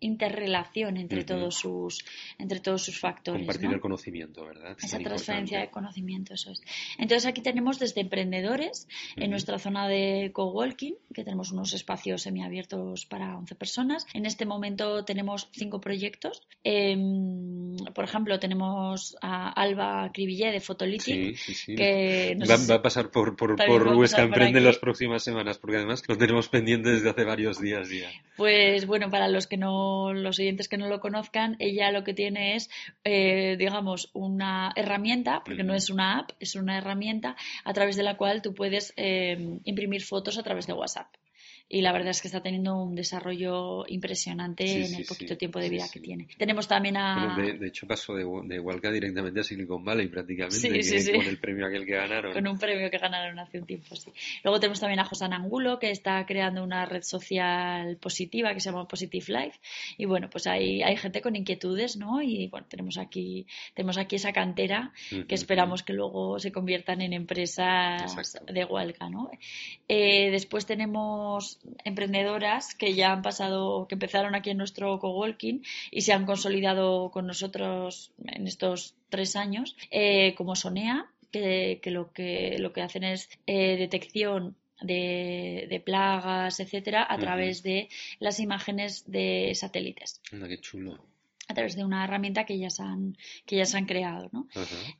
interrelación 0.00 0.96
entre 0.96 1.24
todos 1.24 1.54
sus 1.54 2.04
entre 2.38 2.58
todos 2.58 2.82
sus 2.82 2.98
factores 2.98 3.46
compartir 3.46 3.72
el 3.72 3.80
conocimiento 3.80 4.44
verdad 4.44 4.76
esa 4.82 4.98
transferencia 4.98 5.60
de 5.60 5.70
conocimiento 5.70 6.34
eso 6.34 6.50
es. 6.50 6.60
Entonces 6.98 7.26
aquí 7.26 7.42
tenemos 7.42 7.78
desde 7.78 8.00
emprendedores 8.00 8.88
en 9.16 9.30
nuestra 9.30 9.58
zona 9.58 9.88
de 9.88 10.30
coworking 10.32 10.96
que 11.14 11.24
tenemos 11.24 11.52
unos 11.52 11.72
espacios 11.74 12.22
semiabiertos 12.22 13.06
para 13.06 13.36
11 13.36 13.54
personas. 13.54 14.06
En 14.14 14.26
este 14.26 14.46
momento 14.46 15.04
tenemos 15.04 15.48
cinco 15.52 15.80
proyectos. 15.80 16.42
Em, 16.64 17.76
por 17.94 18.04
ejemplo 18.04 18.38
tenemos 18.38 19.16
a 19.20 19.50
Alba 19.50 20.10
Cribillé 20.12 20.52
de 20.52 20.60
Fotoliti 20.60 21.34
que 21.66 22.36
va, 22.48 22.74
a 22.74 22.82
pasar 22.82 23.10
por 23.10 23.36
por, 23.36 23.56
por 23.56 23.88
Huesca 23.88 24.22
Emprende 24.22 24.60
las 24.60 24.78
próximas 24.78 25.22
semanas 25.22 25.58
porque 25.58 25.76
además 25.76 26.02
lo 26.08 26.16
tenemos 26.16 26.48
pendiente 26.48 26.90
desde 26.90 27.10
hace 27.10 27.24
varios 27.24 27.60
días 27.60 27.88
ya. 27.90 28.10
Pues 28.36 28.86
bueno 28.86 29.10
para 29.10 29.28
los 29.28 29.46
que 29.52 29.58
no, 29.58 30.14
los 30.14 30.38
oyentes 30.38 30.66
que 30.66 30.78
no 30.78 30.88
lo 30.88 30.98
conozcan, 30.98 31.56
ella 31.58 31.92
lo 31.92 32.04
que 32.04 32.14
tiene 32.14 32.56
es, 32.56 32.70
eh, 33.04 33.56
digamos, 33.58 34.08
una 34.14 34.72
herramienta, 34.76 35.42
porque 35.44 35.62
no 35.62 35.74
es 35.74 35.90
una 35.90 36.20
app, 36.20 36.30
es 36.40 36.54
una 36.54 36.78
herramienta 36.78 37.36
a 37.62 37.74
través 37.74 37.96
de 37.96 38.02
la 38.02 38.16
cual 38.16 38.40
tú 38.40 38.54
puedes 38.54 38.94
eh, 38.96 39.58
imprimir 39.64 40.04
fotos 40.04 40.38
a 40.38 40.42
través 40.42 40.66
de 40.66 40.72
WhatsApp 40.72 41.08
y 41.74 41.80
la 41.80 41.90
verdad 41.90 42.10
es 42.10 42.20
que 42.20 42.28
está 42.28 42.42
teniendo 42.42 42.76
un 42.76 42.94
desarrollo 42.94 43.86
impresionante 43.88 44.84
en 44.84 44.94
el 44.94 45.06
poquito 45.06 45.38
tiempo 45.38 45.58
de 45.58 45.70
vida 45.70 45.86
que 45.90 46.00
tiene. 46.00 46.28
Tenemos 46.36 46.68
también 46.68 46.98
a... 46.98 47.34
de, 47.34 47.66
hecho 47.66 47.86
pasó 47.86 48.12
de, 48.12 48.26
de 48.44 48.60
Hualca 48.60 48.90
directamente 48.90 49.40
a 49.40 49.42
Silicon 49.42 49.82
Valley 49.82 50.08
prácticamente, 50.08 51.12
con 51.14 51.24
el 51.24 51.38
premio 51.38 51.66
aquel 51.66 51.86
que 51.86 51.94
ganaron. 51.94 52.34
Con 52.34 52.46
un 52.46 52.58
premio 52.58 52.90
que 52.90 52.98
ganaron 52.98 53.38
hace 53.38 53.58
un 53.58 53.64
tiempo, 53.64 53.96
sí. 53.96 54.12
Luego 54.44 54.60
tenemos 54.60 54.80
también 54.80 55.00
a 55.00 55.06
José 55.06 55.24
Angulo, 55.24 55.78
que 55.78 55.90
está 55.90 56.26
creando 56.26 56.62
una 56.62 56.84
red 56.84 57.02
social 57.04 57.96
positiva 57.96 58.52
que 58.52 58.60
se 58.60 58.68
llama 58.70 58.86
Positive 58.86 59.24
Life. 59.28 59.58
Y 59.96 60.04
bueno, 60.04 60.28
pues 60.28 60.46
hay, 60.46 60.82
hay 60.82 60.98
gente 60.98 61.22
con 61.22 61.36
inquietudes, 61.36 61.96
¿no? 61.96 62.20
Y 62.20 62.48
bueno, 62.48 62.66
tenemos 62.68 62.98
aquí, 62.98 63.46
tenemos 63.72 63.96
aquí 63.96 64.16
esa 64.16 64.34
cantera 64.34 64.92
que 65.26 65.34
esperamos 65.34 65.82
que 65.82 65.94
luego 65.94 66.38
se 66.38 66.52
conviertan 66.52 67.00
en 67.00 67.14
empresas 67.14 68.38
de 68.46 68.64
Hualca, 68.66 69.08
¿no? 69.08 69.30
Eh, 69.88 70.30
después 70.30 70.66
tenemos 70.66 71.60
emprendedoras 71.84 72.74
que 72.74 72.94
ya 72.94 73.12
han 73.12 73.22
pasado, 73.22 73.86
que 73.88 73.94
empezaron 73.94 74.34
aquí 74.34 74.50
en 74.50 74.58
nuestro 74.58 74.98
coworking 74.98 75.62
y 75.90 76.02
se 76.02 76.12
han 76.12 76.26
consolidado 76.26 77.10
con 77.10 77.26
nosotros 77.26 78.12
en 78.24 78.46
estos 78.46 78.94
tres 79.08 79.36
años, 79.36 79.76
eh, 79.90 80.34
como 80.36 80.56
Sonea, 80.56 81.06
que, 81.30 81.80
lo 81.86 82.12
que 82.12 82.58
lo 82.58 82.72
que 82.72 82.82
hacen 82.82 83.04
es 83.04 83.28
eh, 83.46 83.76
detección 83.76 84.56
de, 84.82 85.82
plagas, 85.84 86.60
etcétera, 86.60 87.06
a 87.08 87.16
través 87.18 87.62
de 87.62 87.88
las 88.18 88.40
imágenes 88.40 89.04
de 89.10 89.52
satélites. 89.54 90.20
qué 90.48 90.60
chulo 90.60 91.11
a 91.52 91.54
través 91.54 91.76
de 91.76 91.84
una 91.84 92.04
herramienta 92.04 92.44
que 92.44 92.58
ya 92.58 92.70
se 92.70 92.82
han, 92.82 93.16
que 93.46 93.56
ya 93.56 93.66
se 93.66 93.76
han 93.76 93.84
creado. 93.84 94.28
¿no? 94.32 94.48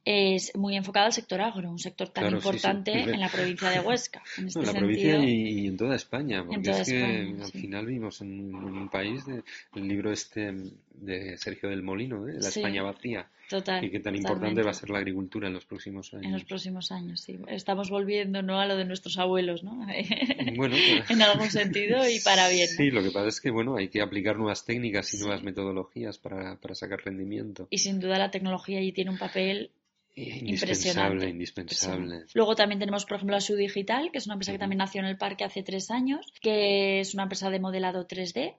Es 0.05 0.55
muy 0.57 0.77
enfocado 0.77 1.07
al 1.07 1.13
sector 1.13 1.41
agro, 1.41 1.71
un 1.71 1.79
sector 1.79 2.09
tan 2.11 2.33
importante 2.33 2.93
en 2.93 3.21
la 3.21 3.29
provincia 3.29 3.71
de 3.71 3.81
Huesca. 3.81 4.23
En, 4.39 4.47
este 4.47 4.63
la 4.63 4.73
provincia 4.73 5.19
y, 5.25 5.67
en 5.67 5.77
toda 5.77 5.97
España, 5.97 6.45
porque 6.47 6.71
es 6.71 6.89
que 6.89 7.35
al 7.43 7.53
final 7.53 7.87
vivimos 7.87 8.21
en, 8.21 8.55
un 8.55 8.89
país, 8.89 9.25
de, 9.27 9.43
el 9.75 9.89
libro 9.89 10.13
este 10.13 10.53
de 10.95 11.37
Sergio 11.39 11.71
del 11.71 11.83
Molino, 11.83 12.29
¿eh? 12.29 12.35
La 12.39 12.49
España 12.49 12.83
vacía. 12.83 13.27
Total, 13.49 13.85
y 13.85 13.91
qué 13.91 14.01
tan 14.01 14.17
importante 14.17 14.63
va 14.63 14.71
a 14.71 14.75
ser 14.75 14.91
la 14.91 14.99
agricultura 14.99 15.49
en 15.49 15.55
los 15.55 15.67
próximos 15.67 16.13
años. 16.15 16.25
En 16.25 16.33
los 16.33 16.45
próximos 16.45 16.91
años, 16.91 17.21
sí. 17.21 17.39
Estamos 17.49 17.91
volviendo 17.91 18.43
¿no? 18.43 18.59
a 18.61 18.67
lo 18.67 18.77
de 18.77 18.85
nuestros 18.85 19.19
abuelos, 19.19 19.63
¿no? 19.63 19.87
Bueno, 20.57 20.77
en 21.09 21.23
algún 21.23 21.51
sentido 21.51 22.09
y 22.09 22.21
para 22.21 22.49
bien. 22.49 22.69
Sí, 22.69 22.91
lo 22.91 23.03
que 23.03 23.11
pasa 23.11 23.29
es 23.29 23.41
que 23.41 23.51
bueno, 23.51 23.77
hay 23.77 23.89
que 23.89 24.03
aplicar 24.03 24.37
nuevas 24.37 24.65
técnicas 24.65 25.13
y 25.15 25.19
nuevas 25.19 25.43
metodologías 25.43 26.19
para, 26.19 26.57
para 26.57 26.75
sacar 26.75 27.01
rendimiento. 27.05 27.69
Y 27.71 27.79
sin 27.79 28.01
duda 28.01 28.19
la 28.19 28.31
tecnología 28.31 28.79
allí 28.79 28.93
tiene 28.93 29.11
un 29.11 29.19
papel 29.19 29.71
Indispensable, 30.15 31.31
indispensable. 31.31 32.25
Luego 32.35 32.55
también 32.55 32.79
tenemos, 32.79 33.07
por 33.07 33.17
ejemplo, 33.17 33.41
Su 33.41 33.57
Digital, 33.57 34.11
que 34.13 34.19
es 34.19 34.27
una 34.27 34.35
empresa 34.35 34.53
que 34.53 34.59
también 34.59 34.79
nació 34.79 35.01
en 35.01 35.07
el 35.07 35.17
parque 35.17 35.45
hace 35.45 35.63
tres 35.63 35.91
años, 35.91 36.27
que 36.43 37.01
es 37.01 37.15
una 37.15 37.23
empresa 37.23 37.49
de 37.49 37.61
modelado 37.61 38.07
3D 38.07 38.57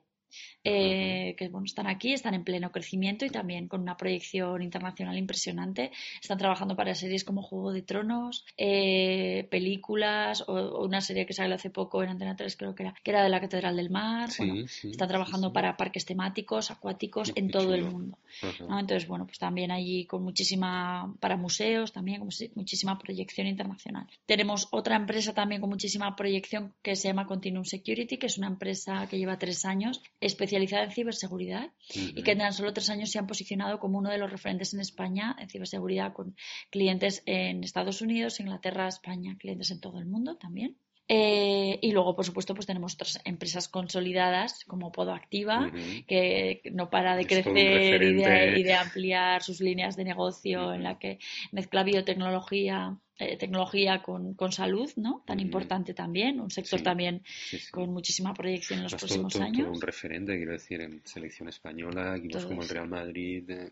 eh, 0.62 1.34
que 1.36 1.48
bueno, 1.48 1.66
están 1.66 1.86
aquí, 1.86 2.12
están 2.12 2.34
en 2.34 2.44
pleno 2.44 2.72
crecimiento 2.72 3.24
y 3.24 3.30
también 3.30 3.68
con 3.68 3.82
una 3.82 3.96
proyección 3.96 4.62
internacional 4.62 5.16
impresionante. 5.18 5.90
Están 6.20 6.38
trabajando 6.38 6.76
para 6.76 6.94
series 6.94 7.24
como 7.24 7.42
Juego 7.42 7.72
de 7.72 7.82
Tronos, 7.82 8.44
eh, 8.56 9.46
películas 9.50 10.44
o, 10.46 10.84
una 10.84 11.00
serie 11.00 11.26
que 11.26 11.32
salió 11.32 11.54
hace 11.54 11.70
poco 11.70 12.02
en 12.02 12.10
Antena 12.10 12.36
3, 12.36 12.56
creo 12.56 12.74
que 12.74 12.84
era, 12.84 12.94
que 13.02 13.10
era 13.10 13.22
de 13.22 13.28
la 13.28 13.40
Catedral 13.40 13.76
del 13.76 13.90
Mar. 13.90 14.30
están 14.30 15.08
trabajando 15.08 15.52
para 15.52 15.76
parques 15.76 16.04
temáticos, 16.04 16.70
acuáticos 16.70 17.32
en 17.34 17.50
todo 17.50 17.74
el 17.74 17.84
mundo. 17.84 18.18
Entonces, 18.42 19.06
bueno, 19.06 19.26
pues 19.26 19.38
también 19.38 19.70
allí 19.70 20.06
con 20.06 20.22
muchísima, 20.22 21.14
para 21.20 21.36
museos 21.36 21.92
también, 21.92 22.20
con 22.20 22.28
muchísima 22.54 22.98
proyección 22.98 23.46
internacional. 23.46 24.06
Tenemos 24.26 24.68
otra 24.70 24.96
empresa 24.96 25.34
también 25.34 25.60
con 25.60 25.70
muchísima 25.70 26.16
proyección 26.16 26.72
que 26.82 26.96
se 26.96 27.08
llama 27.08 27.26
Continuum 27.26 27.64
Security, 27.64 28.16
que 28.16 28.26
es 28.26 28.38
una 28.38 28.48
empresa 28.48 29.06
que 29.08 29.18
lleva 29.18 29.38
tres 29.38 29.64
años 29.64 30.02
especializada 30.24 30.84
en 30.84 30.90
ciberseguridad 30.90 31.70
y 31.88 32.22
que 32.22 32.32
en 32.32 32.38
tan 32.38 32.52
solo 32.52 32.72
tres 32.72 32.88
años 32.90 33.10
se 33.10 33.18
han 33.18 33.26
posicionado 33.26 33.78
como 33.78 33.98
uno 33.98 34.10
de 34.10 34.18
los 34.18 34.30
referentes 34.30 34.72
en 34.72 34.80
España 34.80 35.36
en 35.38 35.48
ciberseguridad 35.48 36.12
con 36.12 36.34
clientes 36.70 37.22
en 37.26 37.62
Estados 37.62 38.00
Unidos, 38.00 38.40
Inglaterra, 38.40 38.88
España, 38.88 39.36
clientes 39.38 39.70
en 39.70 39.80
todo 39.80 39.98
el 39.98 40.06
mundo 40.06 40.36
también. 40.36 40.78
Eh, 41.06 41.78
y 41.82 41.92
luego, 41.92 42.16
por 42.16 42.24
supuesto, 42.24 42.54
pues 42.54 42.66
tenemos 42.66 42.94
otras 42.94 43.20
empresas 43.26 43.68
consolidadas 43.68 44.64
como 44.64 44.90
Podoactiva, 44.90 45.70
que 46.08 46.62
no 46.72 46.88
para 46.88 47.14
de 47.16 47.26
crecer 47.26 48.02
y 48.02 48.62
de, 48.62 48.72
ampliar 48.72 49.42
sus 49.42 49.60
líneas 49.60 49.96
de 49.96 50.04
negocio 50.04 50.72
en 50.72 50.82
la 50.82 50.98
que 50.98 51.18
mezcla 51.52 51.82
biotecnología, 51.82 52.98
eh, 53.18 53.36
tecnología 53.36 54.02
con, 54.02 54.34
salud, 54.50 54.90
¿no? 54.96 55.22
Tan 55.26 55.38
importante 55.38 55.94
también, 55.94 56.40
un 56.40 56.50
sector 56.50 56.80
también 56.80 57.22
con 57.70 57.90
muchísima 57.90 58.34
proyección 58.34 58.80
en 58.80 58.84
los 58.84 58.94
próximos 58.94 59.36
años. 59.36 59.68
un 59.68 59.80
referente, 59.80 60.36
quiero 60.36 60.52
decir, 60.52 60.80
en 60.80 61.00
selección 61.06 61.48
española, 61.48 62.16
equipos 62.16 62.44
como 62.44 62.62
el 62.62 62.68
Real 62.68 62.88
Madrid. 62.88 63.48
Eh, 63.50 63.70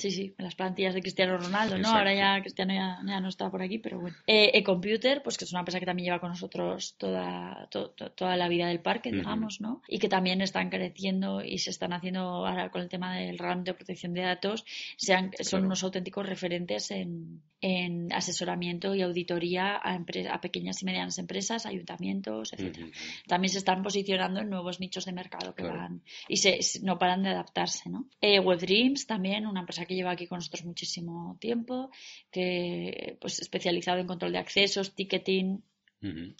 Sí, 0.00 0.10
sí, 0.10 0.34
en 0.38 0.44
las 0.44 0.54
plantillas 0.54 0.94
de 0.94 1.02
Cristiano 1.02 1.36
Ronaldo, 1.36 1.76
¿no? 1.76 1.90
Ahora 1.90 2.14
ya 2.14 2.40
Cristiano 2.40 2.72
ya, 2.72 3.20
no 3.20 3.28
está 3.28 3.50
por 3.50 3.60
aquí, 3.60 3.78
pero 3.78 4.00
bueno. 4.00 4.16
Eh, 4.26 4.50
E-Computer, 4.54 5.22
pues 5.22 5.36
que 5.36 5.44
es 5.44 5.52
una 5.52 5.60
empresa 5.60 5.78
que 5.78 5.84
también 5.84 6.06
lleva 6.06 6.20
con 6.20 6.30
nosotros 6.30 6.94
toda, 6.96 7.68
toda 7.68 8.36
la 8.36 8.48
vida 8.48 8.66
del 8.68 8.80
parque, 8.80 9.12
digamos, 9.12 9.60
¿no? 9.60 9.82
Y 9.88 9.98
que 9.98 10.08
también 10.08 10.40
están 10.40 10.70
creciendo 10.70 11.42
y 11.42 11.58
se 11.58 11.68
están 11.68 11.92
haciendo 11.92 12.20
ahora 12.20 12.70
con 12.70 12.80
el 12.80 12.88
tema 12.88 13.14
del 13.14 13.38
reglamento 13.38 13.72
de 13.72 13.76
protección 13.76 14.14
de 14.14 14.22
datos, 14.22 14.64
sean, 14.96 15.32
son 15.40 15.66
unos 15.66 15.84
auténticos 15.84 16.26
referentes 16.26 16.90
en, 16.90 17.42
en 17.60 18.10
asesoramiento 18.12 18.94
y 18.94 19.02
auditoría 19.02 19.76
a, 19.76 19.94
a, 19.94 20.40
pequeñas 20.40 20.80
y 20.80 20.86
medianas 20.86 21.18
empresas, 21.18 21.66
ayuntamientos, 21.66 22.54
etcétera. 22.54 22.86
También 23.26 23.52
se 23.52 23.58
están 23.58 23.82
posicionando 23.82 24.40
en 24.40 24.48
nuevos 24.48 24.80
nichos 24.80 25.04
de 25.04 25.12
mercado 25.12 25.54
que 25.54 25.64
van 25.64 26.02
y 26.28 26.38
se, 26.38 26.58
no 26.82 26.98
paran 26.98 27.22
de 27.22 27.30
adaptarse, 27.30 27.90
¿no? 27.90 28.06
Eh, 28.20 28.40
WebDreams 28.40 29.06
también, 29.06 29.46
una 29.46 29.60
empresa 29.60 29.84
que 29.90 29.96
lleva 29.96 30.12
aquí 30.12 30.28
con 30.28 30.38
nosotros 30.38 30.64
muchísimo 30.64 31.36
tiempo, 31.40 31.90
que 32.30 33.16
pues 33.20 33.40
especializado 33.40 33.98
en 33.98 34.06
control 34.06 34.30
de 34.30 34.38
accesos, 34.38 34.94
ticketing, 34.94 35.64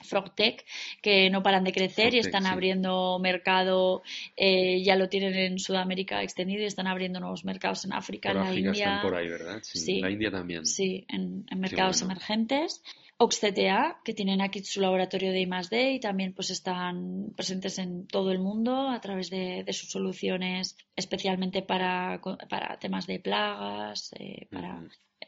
Frogtech, 0.04 0.64
que 1.02 1.28
no 1.30 1.42
paran 1.42 1.64
de 1.64 1.72
crecer 1.72 2.14
y 2.14 2.20
están 2.20 2.46
abriendo 2.46 3.18
mercado, 3.18 4.02
eh, 4.36 4.82
ya 4.84 4.94
lo 4.94 5.08
tienen 5.08 5.34
en 5.34 5.58
Sudamérica 5.58 6.22
extendido 6.22 6.62
y 6.62 6.66
están 6.66 6.86
abriendo 6.86 7.18
nuevos 7.18 7.44
mercados 7.44 7.84
en 7.84 7.92
África, 7.92 8.30
en 8.30 8.38
la 8.38 8.54
India. 8.54 9.00
por 9.02 9.16
ahí, 9.16 9.28
¿verdad? 9.28 9.58
Sí, 9.62 10.00
la 10.00 10.10
India 10.10 10.30
también. 10.30 10.64
Sí, 10.64 11.04
en, 11.08 11.44
mercados 11.56 12.00
emergentes. 12.02 12.82
OxCTA, 13.22 14.00
que 14.02 14.14
tienen 14.14 14.40
aquí 14.40 14.64
su 14.64 14.80
laboratorio 14.80 15.30
de 15.30 15.42
I+.D. 15.42 15.92
y 15.92 16.00
también 16.00 16.32
pues 16.32 16.48
están 16.48 17.34
presentes 17.36 17.78
en 17.78 18.06
todo 18.06 18.32
el 18.32 18.38
mundo 18.38 18.88
a 18.88 18.98
través 19.02 19.28
de, 19.28 19.62
sus 19.74 19.90
soluciones, 19.90 20.78
especialmente 20.96 21.60
para, 21.60 22.22
para 22.48 22.78
temas 22.78 23.06
de 23.06 23.20
plagas, 23.20 24.14
eh, 24.18 24.48
para 24.50 24.82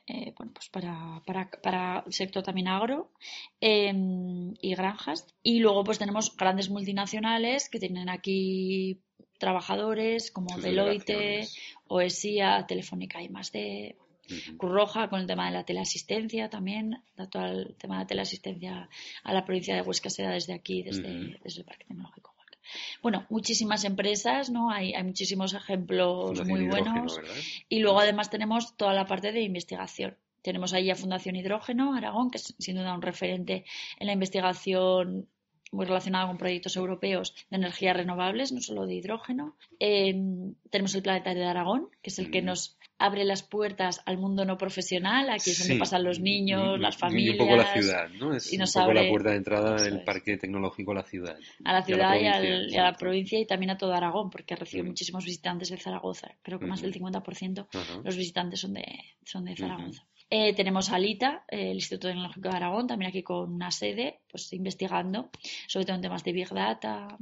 eh, 0.06 0.32
bueno, 0.38 0.52
pues 0.54 0.70
para, 0.70 1.22
para, 1.26 1.50
para, 1.62 2.02
el 2.06 2.14
sector 2.14 2.42
también 2.42 2.68
agro 2.68 3.12
em, 3.60 4.54
y 4.62 4.74
granjas. 4.74 5.26
Y 5.42 5.58
luego 5.58 5.84
pues 5.84 5.98
tenemos 5.98 6.34
grandes 6.34 6.70
multinacionales 6.70 7.68
que 7.68 7.78
tienen 7.78 8.08
aquí 8.08 9.02
trabajadores 9.38 10.30
como 10.30 10.58
Deloitte, 10.58 11.46
OESIA, 11.88 12.64
Telefónica 12.66 13.20
y 13.20 13.28
más 13.28 13.52
de 13.52 13.96
Cruz 14.56 14.72
Roja 14.72 15.08
con 15.08 15.20
el 15.20 15.26
tema 15.26 15.46
de 15.46 15.52
la 15.52 15.64
teleasistencia 15.64 16.48
también, 16.50 17.02
todo 17.30 17.46
el 17.46 17.74
tema 17.76 17.96
de 17.96 18.00
la 18.02 18.06
teleasistencia 18.06 18.88
a 19.22 19.32
la 19.32 19.44
provincia 19.44 19.74
de 19.74 19.82
Huesca 19.82 20.10
se 20.10 20.22
da 20.22 20.30
desde 20.30 20.54
aquí, 20.54 20.82
desde, 20.82 21.38
desde 21.42 21.60
el 21.60 21.64
Parque 21.64 21.84
Tecnológico. 21.86 22.32
Bueno, 23.02 23.26
muchísimas 23.28 23.84
empresas, 23.84 24.50
¿no? 24.50 24.70
Hay, 24.70 24.94
hay 24.94 25.02
muchísimos 25.02 25.54
ejemplos 25.54 26.44
muy 26.46 26.66
buenos. 26.66 27.20
Y 27.68 27.80
luego 27.80 28.00
además 28.00 28.30
tenemos 28.30 28.76
toda 28.76 28.92
la 28.94 29.06
parte 29.06 29.32
de 29.32 29.42
investigación. 29.42 30.16
Tenemos 30.42 30.72
ahí 30.72 30.90
a 30.90 30.96
Fundación 30.96 31.36
Hidrógeno, 31.36 31.94
Aragón, 31.94 32.30
que 32.30 32.38
es 32.38 32.54
sin 32.58 32.76
duda 32.76 32.94
un 32.94 33.02
referente 33.02 33.64
en 33.98 34.06
la 34.06 34.12
investigación 34.12 35.28
muy 35.70 35.86
relacionada 35.86 36.26
con 36.26 36.36
proyectos 36.36 36.76
europeos 36.76 37.34
de 37.48 37.56
energías 37.56 37.96
renovables, 37.96 38.52
no 38.52 38.60
solo 38.60 38.86
de 38.86 38.94
hidrógeno. 38.94 39.56
Em, 39.78 40.54
tenemos 40.70 40.94
el 40.94 41.02
Planetario 41.02 41.42
de 41.42 41.48
Aragón, 41.48 41.88
que 42.02 42.10
es 42.10 42.18
el 42.18 42.30
que 42.30 42.42
nos 42.42 42.76
abre 43.02 43.24
las 43.24 43.42
puertas 43.42 44.00
al 44.06 44.16
mundo 44.16 44.44
no 44.44 44.56
profesional, 44.56 45.28
aquí 45.28 45.50
es 45.50 45.58
donde 45.58 45.76
pasan 45.76 46.04
los 46.04 46.20
niños, 46.20 46.78
las 46.78 46.96
familias. 46.96 47.36
Y 47.36 47.40
un 47.40 47.46
poco 47.46 47.56
la 47.56 47.72
ciudad, 47.72 48.08
¿no? 48.10 48.34
Es 48.34 48.52
un 48.52 48.58
poco 48.60 48.92
la 48.92 49.08
puerta 49.08 49.30
de 49.30 49.36
entrada 49.36 49.82
del 49.82 50.04
parque 50.04 50.36
tecnológico 50.36 50.92
a 50.92 50.94
la 50.94 51.02
ciudad. 51.02 51.36
A 51.64 51.72
la 51.72 51.82
ciudad 51.82 52.14
y 52.20 52.26
a 52.76 52.82
la, 52.82 52.92
provincia, 52.92 53.40
y 53.40 53.46
también 53.46 53.70
a 53.70 53.76
todo 53.76 53.92
Aragón, 53.92 54.30
porque 54.30 54.54
recibe 54.54 54.84
muchísimos 54.84 55.24
visitantes 55.24 55.70
de 55.70 55.78
Zaragoza. 55.78 56.28
Creo 56.42 56.60
que 56.60 56.66
más 56.66 56.80
del 56.80 56.94
50% 56.94 57.66
de 57.70 58.04
los 58.04 58.16
visitantes 58.16 58.60
son 58.60 58.74
de, 58.74 58.84
son 59.24 59.44
de 59.44 59.56
Zaragoza. 59.56 60.04
Eh, 60.34 60.54
tenemos 60.54 60.90
Alita, 60.90 61.44
el 61.46 61.74
Instituto 61.74 62.08
Tecnológico 62.08 62.48
de 62.48 62.56
Aragón, 62.56 62.86
también 62.86 63.10
aquí 63.10 63.22
con 63.22 63.52
una 63.52 63.70
sede, 63.70 64.20
pues 64.30 64.50
investigando, 64.54 65.28
sobre 65.66 65.84
todo 65.84 65.96
en 65.96 66.00
temas 66.00 66.24
de 66.24 66.32
Big 66.32 66.48
Data. 66.48 67.18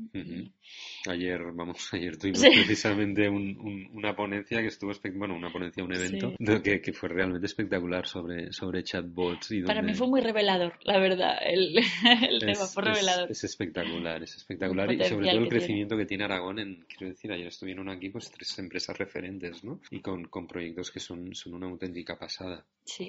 Ayer, 1.08 1.40
vamos, 1.52 1.88
ayer 1.92 2.16
tuvimos 2.16 2.40
precisamente 2.40 3.28
una 3.28 4.14
ponencia 4.14 4.60
que 4.60 4.68
estuvo, 4.68 4.92
bueno, 5.16 5.34
una 5.34 5.50
ponencia, 5.50 5.82
un 5.82 5.92
evento, 5.92 6.36
que, 6.62 6.92
fue 6.92 7.08
realmente 7.08 7.46
espectacular 7.46 8.06
sobre, 8.06 8.52
sobre 8.52 8.84
chatbots. 8.84 9.50
Y 9.50 9.62
Para 9.62 9.82
mí 9.82 9.92
fue 9.94 10.06
muy 10.06 10.20
revelador, 10.20 10.78
la 10.84 11.00
verdad, 11.00 11.36
el, 11.44 11.80
tema 12.38 12.64
fue 12.66 12.84
revelador. 12.84 13.28
Es, 13.28 13.42
espectacular, 13.42 14.22
es 14.22 14.36
espectacular 14.36 14.92
y 14.92 15.02
sobre 15.02 15.30
todo 15.30 15.40
el 15.40 15.48
crecimiento 15.48 15.96
que 15.96 16.06
tiene 16.06 16.22
Aragón 16.26 16.60
en, 16.60 16.86
quiero 16.86 17.12
decir, 17.12 17.32
ayer 17.32 17.48
estuvieron 17.48 17.88
aquí 17.88 18.08
pues 18.10 18.30
tres 18.30 18.56
empresas 18.60 18.96
referentes, 18.96 19.64
¿no? 19.64 19.80
Y 19.90 19.98
con, 19.98 20.28
con 20.28 20.46
proyectos 20.46 20.92
que 20.92 21.00
son, 21.00 21.34
son 21.34 21.54
una 21.54 21.66
auténtica 21.66 22.16
pasada. 22.16 22.64
Sí. 22.84 22.99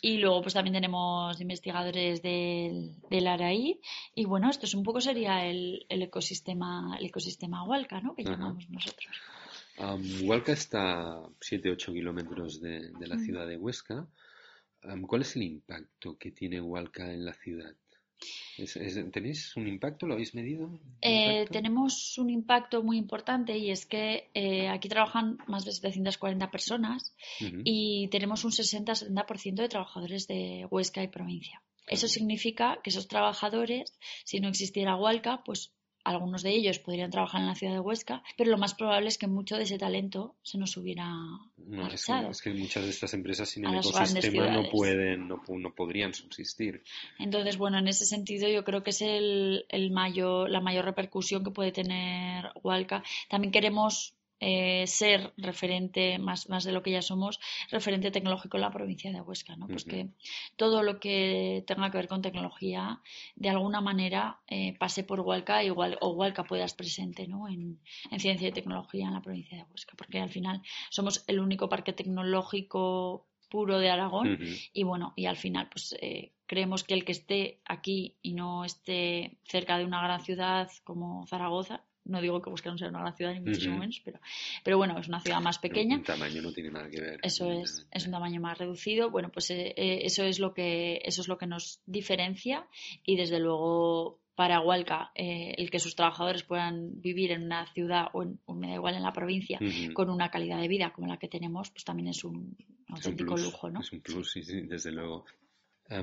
Y 0.00 0.18
luego 0.18 0.42
pues 0.42 0.54
también 0.54 0.74
tenemos 0.74 1.40
investigadores 1.40 2.22
del, 2.22 2.92
del 3.10 3.26
Araí 3.26 3.80
y 4.14 4.24
bueno, 4.24 4.50
esto 4.50 4.66
es 4.66 4.74
un 4.74 4.82
poco 4.82 5.00
sería 5.00 5.46
el, 5.46 5.86
el 5.88 6.02
ecosistema 6.02 6.96
el 6.98 7.06
ecosistema 7.06 7.64
Hualca, 7.64 8.00
¿no? 8.00 8.14
Que 8.14 8.24
llamamos 8.24 8.68
nosotros. 8.70 9.16
Hualca 10.22 10.52
está 10.52 11.12
a 11.12 11.28
7-8 11.40 11.92
kilómetros 11.92 12.60
de, 12.60 12.90
de, 12.90 13.06
la 13.06 13.18
ciudad 13.18 13.46
de 13.46 13.56
Huesca. 13.56 14.06
¿Cuál 15.06 15.22
es 15.22 15.36
el 15.36 15.42
impacto 15.42 16.18
que 16.18 16.30
tiene 16.30 16.60
Hualca 16.60 17.12
en 17.12 17.24
la 17.24 17.32
ciudad? 17.32 17.74
¿Tenéis 19.12 19.56
un 19.56 19.66
impacto? 19.66 20.06
¿Lo 20.06 20.14
habéis 20.14 20.34
medido? 20.34 20.70
Eh, 21.00 21.46
tenemos 21.50 22.16
un 22.18 22.30
impacto 22.30 22.82
muy 22.82 22.98
importante 22.98 23.56
y 23.56 23.70
es 23.70 23.86
que 23.86 24.30
eh, 24.34 24.68
aquí 24.68 24.88
trabajan 24.88 25.38
más 25.46 25.64
de 25.64 25.72
740 25.72 26.50
personas 26.50 27.14
y 27.64 28.08
tenemos 28.08 28.44
un 28.44 28.52
60-70% 28.52 29.54
de 29.54 29.68
trabajadores 29.68 30.26
de 30.26 30.66
Huesca 30.70 31.02
y 31.02 31.08
provincia. 31.08 31.62
Eso 31.86 32.08
significa 32.08 32.78
que 32.82 32.90
esos 32.90 33.08
trabajadores, 33.08 33.98
si 34.24 34.40
no 34.40 34.48
existiera 34.48 34.96
Hualca, 34.96 35.42
pues 35.44 35.72
algunos 36.04 36.42
de 36.42 36.50
ellos 36.50 36.78
podrían 36.78 37.10
trabajar 37.10 37.40
en 37.40 37.46
la 37.46 37.54
ciudad 37.54 37.72
de 37.72 37.80
Huesca, 37.80 38.22
pero 38.36 38.50
lo 38.50 38.58
más 38.58 38.74
probable 38.74 39.08
es 39.08 39.18
que 39.18 39.26
mucho 39.26 39.56
de 39.56 39.64
ese 39.64 39.78
talento 39.78 40.34
se 40.42 40.58
nos 40.58 40.76
hubiera 40.76 41.06
no, 41.56 41.88
es, 41.88 42.42
que, 42.42 42.50
muchas 42.50 42.84
de 42.84 42.90
estas 42.90 43.14
empresas 43.14 43.48
sin 43.48 43.64
el 43.66 43.78
ecosistema 43.78 44.48
no 44.50 44.68
pueden, 44.70 45.28
no, 45.28 45.40
podrían 45.74 46.12
subsistir. 46.12 46.82
Entonces, 47.18 47.56
bueno, 47.56 47.78
en 47.78 47.88
ese 47.88 48.04
sentido 48.04 48.48
yo 48.48 48.64
creo 48.64 48.82
que 48.82 48.90
es 48.90 49.02
el, 49.02 49.64
el 49.68 49.90
mayor, 49.90 50.50
la 50.50 50.60
mayor 50.60 50.84
repercusión 50.84 51.44
que 51.44 51.50
puede 51.50 51.72
tener 51.72 52.50
Hualca. 52.62 53.02
También 53.28 53.52
queremos 53.52 54.14
eh, 54.44 54.88
ser 54.88 55.32
referente, 55.36 56.18
más, 56.18 56.48
más 56.48 56.64
de 56.64 56.72
lo 56.72 56.82
que 56.82 56.90
ya 56.90 57.00
somos, 57.00 57.38
referente 57.70 58.10
tecnológico 58.10 58.56
en 58.56 58.62
la 58.62 58.72
provincia 58.72 59.12
de 59.12 59.20
Huesca, 59.20 59.54
¿no? 59.54 59.68
Pues 59.68 59.84
que 59.84 60.08
todo 60.56 60.82
lo 60.82 60.98
que 60.98 61.62
tenga 61.64 61.92
que 61.92 61.98
ver 61.98 62.08
con 62.08 62.22
tecnología, 62.22 63.00
de 63.36 63.50
alguna 63.50 63.80
manera, 63.80 64.40
eh, 64.48 64.76
pase 64.80 65.04
por 65.04 65.20
Hualca 65.20 65.62
igual, 65.62 65.96
o 66.00 66.08
Hualca 66.10 66.42
puedas 66.42 66.74
presente, 66.74 67.28
¿no? 67.28 67.48
En, 67.48 67.78
en, 68.10 68.18
ciencia 68.18 68.48
y 68.48 68.52
tecnología 68.52 69.06
en 69.06 69.14
la 69.14 69.22
provincia 69.22 69.58
de 69.58 69.64
Huesca, 69.70 69.94
porque 69.96 70.18
al 70.18 70.30
final 70.30 70.60
somos 70.90 71.22
el 71.28 71.38
único 71.38 71.68
parque 71.68 71.92
tecnológico 71.92 73.28
puro 73.48 73.78
de 73.78 73.90
Aragón 73.90 74.38
y 74.72 74.82
bueno, 74.82 75.12
y 75.14 75.26
al 75.26 75.36
final 75.36 75.68
pues 75.70 75.94
eh, 76.00 76.32
creemos 76.46 76.82
que 76.84 76.94
el 76.94 77.04
que 77.04 77.12
esté 77.12 77.60
aquí 77.64 78.16
y 78.22 78.32
no 78.32 78.64
esté 78.64 79.38
cerca 79.44 79.78
de 79.78 79.84
una 79.84 80.02
gran 80.02 80.20
ciudad 80.24 80.68
como 80.84 81.26
Zaragoza, 81.26 81.84
no 82.04 82.20
digo 82.20 82.42
que 82.42 82.50
busquemos 82.50 82.80
ser 82.80 82.88
una 82.88 83.00
gran 83.00 83.16
ciudad 83.16 83.32
ni 83.32 83.40
muchísimo 83.40 83.78
menos, 83.78 84.00
pero, 84.04 84.20
pero 84.64 84.76
bueno, 84.76 84.98
es 84.98 85.08
una 85.08 85.20
ciudad 85.20 85.40
más 85.40 85.58
pequeña. 85.58 85.96
el 85.96 86.02
tamaño 86.02 86.42
no 86.42 86.52
tiene 86.52 86.70
nada 86.70 86.88
que 86.90 87.00
ver. 87.00 87.20
Eso 87.22 87.50
es, 87.50 87.86
es 87.90 88.06
un 88.06 88.12
tamaño 88.12 88.40
más 88.40 88.58
reducido. 88.58 89.10
Bueno, 89.10 89.30
pues 89.30 89.50
eh, 89.50 89.74
eh, 89.76 90.00
eso 90.04 90.24
es 90.24 90.38
lo 90.38 90.54
que 90.54 91.00
eso 91.04 91.20
es 91.20 91.28
lo 91.28 91.38
que 91.38 91.46
nos 91.46 91.80
diferencia 91.86 92.66
y 93.04 93.16
desde 93.16 93.38
luego 93.38 94.20
para 94.34 94.60
Hualca 94.60 95.12
eh, 95.14 95.54
el 95.58 95.70
que 95.70 95.78
sus 95.78 95.94
trabajadores 95.94 96.42
puedan 96.42 97.00
vivir 97.00 97.32
en 97.32 97.44
una 97.44 97.66
ciudad 97.72 98.06
o, 98.14 98.22
en, 98.22 98.40
me 98.54 98.68
da 98.68 98.74
igual 98.74 98.94
en 98.94 99.02
la 99.02 99.12
provincia 99.12 99.58
con 99.94 100.10
una 100.10 100.30
calidad 100.30 100.60
de 100.60 100.68
vida 100.68 100.92
como 100.92 101.06
la 101.06 101.18
que 101.18 101.28
tenemos, 101.28 101.70
pues 101.70 101.84
también 101.84 102.08
es 102.08 102.24
un 102.24 102.56
auténtico 102.88 103.36
lujo, 103.36 103.70
¿no? 103.70 103.80
Es 103.80 103.92
un 103.92 104.00
plus, 104.00 104.32
sí, 104.32 104.42
sí, 104.42 104.62
desde 104.62 104.90
luego. 104.90 105.24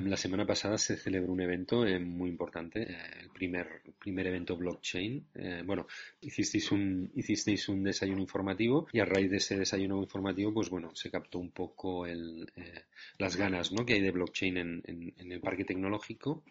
La 0.00 0.16
semana 0.16 0.46
pasada 0.46 0.78
se 0.78 0.96
celebró 0.96 1.32
un 1.32 1.40
evento 1.40 1.86
eh, 1.86 1.98
muy 1.98 2.30
importante, 2.30 2.82
eh, 2.82 2.96
el 3.20 3.30
primer, 3.30 3.82
primer 3.98 4.26
evento 4.26 4.56
blockchain. 4.56 5.26
bueno, 5.64 5.86
hicisteis 6.20 6.70
un, 6.70 7.10
hicisteis 7.14 7.68
un 7.68 7.82
desayuno 7.82 8.20
informativo 8.20 8.86
y 8.92 9.00
a 9.00 9.04
raíz 9.04 9.30
de 9.30 9.38
ese 9.38 9.58
desayuno 9.58 10.00
informativo, 10.00 10.52
pues 10.52 10.70
bueno, 10.70 10.94
se 10.94 11.10
captó 11.10 11.38
un 11.38 11.50
poco 11.50 12.06
el, 12.06 12.46
las 13.18 13.36
ganas 13.36 13.72
¿no? 13.72 13.84
que 13.84 13.94
hay 13.94 14.00
de 14.00 14.10
blockchain 14.10 14.56
en, 14.56 14.82
en, 14.86 15.32
el 15.32 15.40
parque 15.40 15.64
tecnológico. 15.64 16.44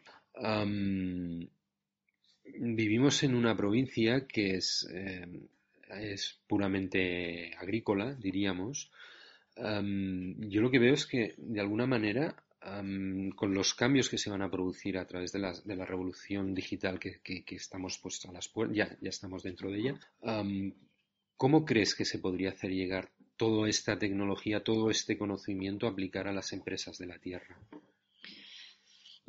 Vivimos 2.58 3.24
en 3.24 3.36
una 3.36 3.56
provincia 3.56 4.26
que 4.28 4.56
es, 4.56 4.88
eh, 4.92 5.26
es 5.90 6.40
puramente 6.48 7.54
agrícola, 7.58 8.16
diríamos. 8.16 8.92
yo 9.56 10.62
lo 10.62 10.72
que 10.72 10.80
veo 10.80 10.94
es 10.94 11.06
que, 11.06 11.36
de 11.38 11.60
alguna 11.60 11.86
manera, 11.86 12.36
con 12.62 13.54
los 13.54 13.74
cambios 13.74 14.10
que 14.10 14.18
se 14.18 14.30
van 14.30 14.42
a 14.42 14.52
producir 14.52 14.98
a 14.98 15.08
través 15.08 15.32
de 15.32 15.40
la, 15.40 15.54
de 15.64 15.76
la 15.76 15.86
revolución 15.86 16.54
digital 16.54 17.00
que, 17.00 17.22
estamos 17.50 18.00
pues, 18.00 18.26
a 18.26 18.32
las 18.32 18.52
ya, 18.74 18.98
ya 19.00 19.10
estamos 19.10 19.44
dentro 19.44 19.72
de 19.72 19.80
ella, 19.80 20.00
¿cómo 21.38 21.66
crees 21.66 21.96
que 21.96 22.06
se 22.06 22.20
podría 22.20 22.50
hacer 22.50 22.72
llegar 22.72 23.12
toda 23.38 23.70
esta 23.70 23.98
tecnología, 23.98 24.64
todo 24.64 24.90
este 24.90 25.18
conocimiento 25.18 25.88
a 25.88 25.92
aplicar 25.92 26.28
a 26.28 26.34
las 26.34 26.52
empresas 26.52 26.98
de 26.98 27.08
la 27.08 27.18
Tierra? 27.20 27.58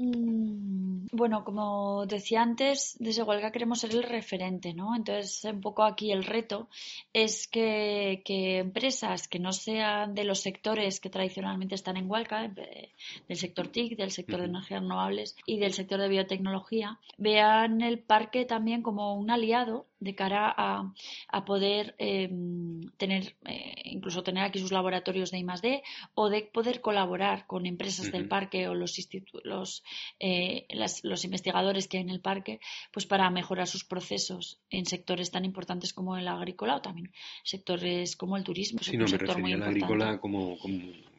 Mm, 0.02 1.08
bueno, 1.12 1.44
como 1.44 2.06
decía 2.06 2.40
antes, 2.40 2.96
desde 2.98 3.22
Huelga 3.22 3.52
queremos 3.52 3.80
ser 3.80 3.90
el 3.90 4.02
referente, 4.02 4.72
¿no? 4.72 4.96
Entonces, 4.96 5.44
un 5.44 5.60
poco 5.60 5.82
aquí 5.82 6.10
el 6.10 6.24
reto 6.24 6.68
es 7.12 7.46
que, 7.46 8.22
empresas 8.58 9.28
que 9.28 9.38
no 9.38 9.52
sean 9.52 10.14
de 10.14 10.24
los 10.24 10.40
sectores 10.40 11.00
que 11.00 11.10
tradicionalmente 11.10 11.74
están 11.74 11.98
en 11.98 12.10
Huelga, 12.10 12.46
eh, 12.46 12.92
del 13.28 13.36
sector 13.36 13.68
TIC, 13.68 13.98
del 13.98 14.10
sector 14.10 14.40
de 14.40 14.46
energías 14.46 14.80
renovables 14.80 15.36
y 15.44 15.58
del 15.58 15.74
sector 15.74 16.00
de 16.00 16.08
biotecnología, 16.08 16.98
vean 17.18 17.82
el 17.82 17.98
parque 17.98 18.46
también 18.46 18.82
como 18.82 19.14
un 19.14 19.30
aliado 19.30 19.84
de 20.00 20.14
cara 20.14 20.52
a, 20.56 21.44
poder 21.44 21.94
em, 21.98 22.80
tener, 22.96 23.36
eh, 23.44 23.74
incluso 23.84 24.22
tener 24.22 24.44
aquí 24.44 24.58
sus 24.58 24.72
laboratorios 24.72 25.30
de 25.30 25.38
I+D 25.38 25.82
o 26.14 26.30
de 26.30 26.42
poder 26.42 26.80
colaborar 26.80 27.46
con 27.46 27.66
empresas 27.66 28.10
del 28.10 28.26
parque 28.26 28.68
o 28.68 28.74
los, 28.74 28.96
los, 29.44 29.84
eh, 30.18 30.66
los 31.02 31.24
investigadores 31.24 31.86
que 31.86 31.98
hay 31.98 32.02
en 32.02 32.10
el 32.10 32.20
parque, 32.20 32.60
pues 32.92 33.06
para 33.06 33.30
mejorar 33.30 33.66
sus 33.66 33.84
procesos 33.84 34.58
en 34.70 34.86
sectores 34.86 35.30
tan 35.30 35.44
importantes 35.44 35.92
como 35.92 36.16
el 36.16 36.28
agrícola 36.28 36.76
o 36.76 36.80
también 36.80 37.12
sectores 37.44 38.16
como 38.16 38.36
el 38.36 38.44
turismo. 38.44 38.80
Sí, 38.82 38.96
no, 38.96 39.06
me 39.06 39.18
refería 39.18 39.56
al 39.56 39.62
agrícola 39.62 40.18
como, 40.18 40.56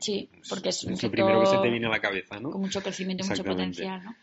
Sí, 0.01 0.29
porque 0.49 0.69
es, 0.69 0.83
un 0.83 0.93
lo 0.93 1.11
primero 1.11 1.39
que 1.41 1.45
se 1.45 1.57
te 1.59 1.69
viene 1.69 1.85
a 1.85 1.89
la 1.89 1.99
cabeza, 1.99 2.39
¿no? 2.39 2.49
Con 2.49 2.61
mucho 2.61 2.81
crecimiento 2.81 3.23
y 3.23 3.29
mucho 3.29 3.43
potencial, 3.43 4.03
¿no? 4.03 4.15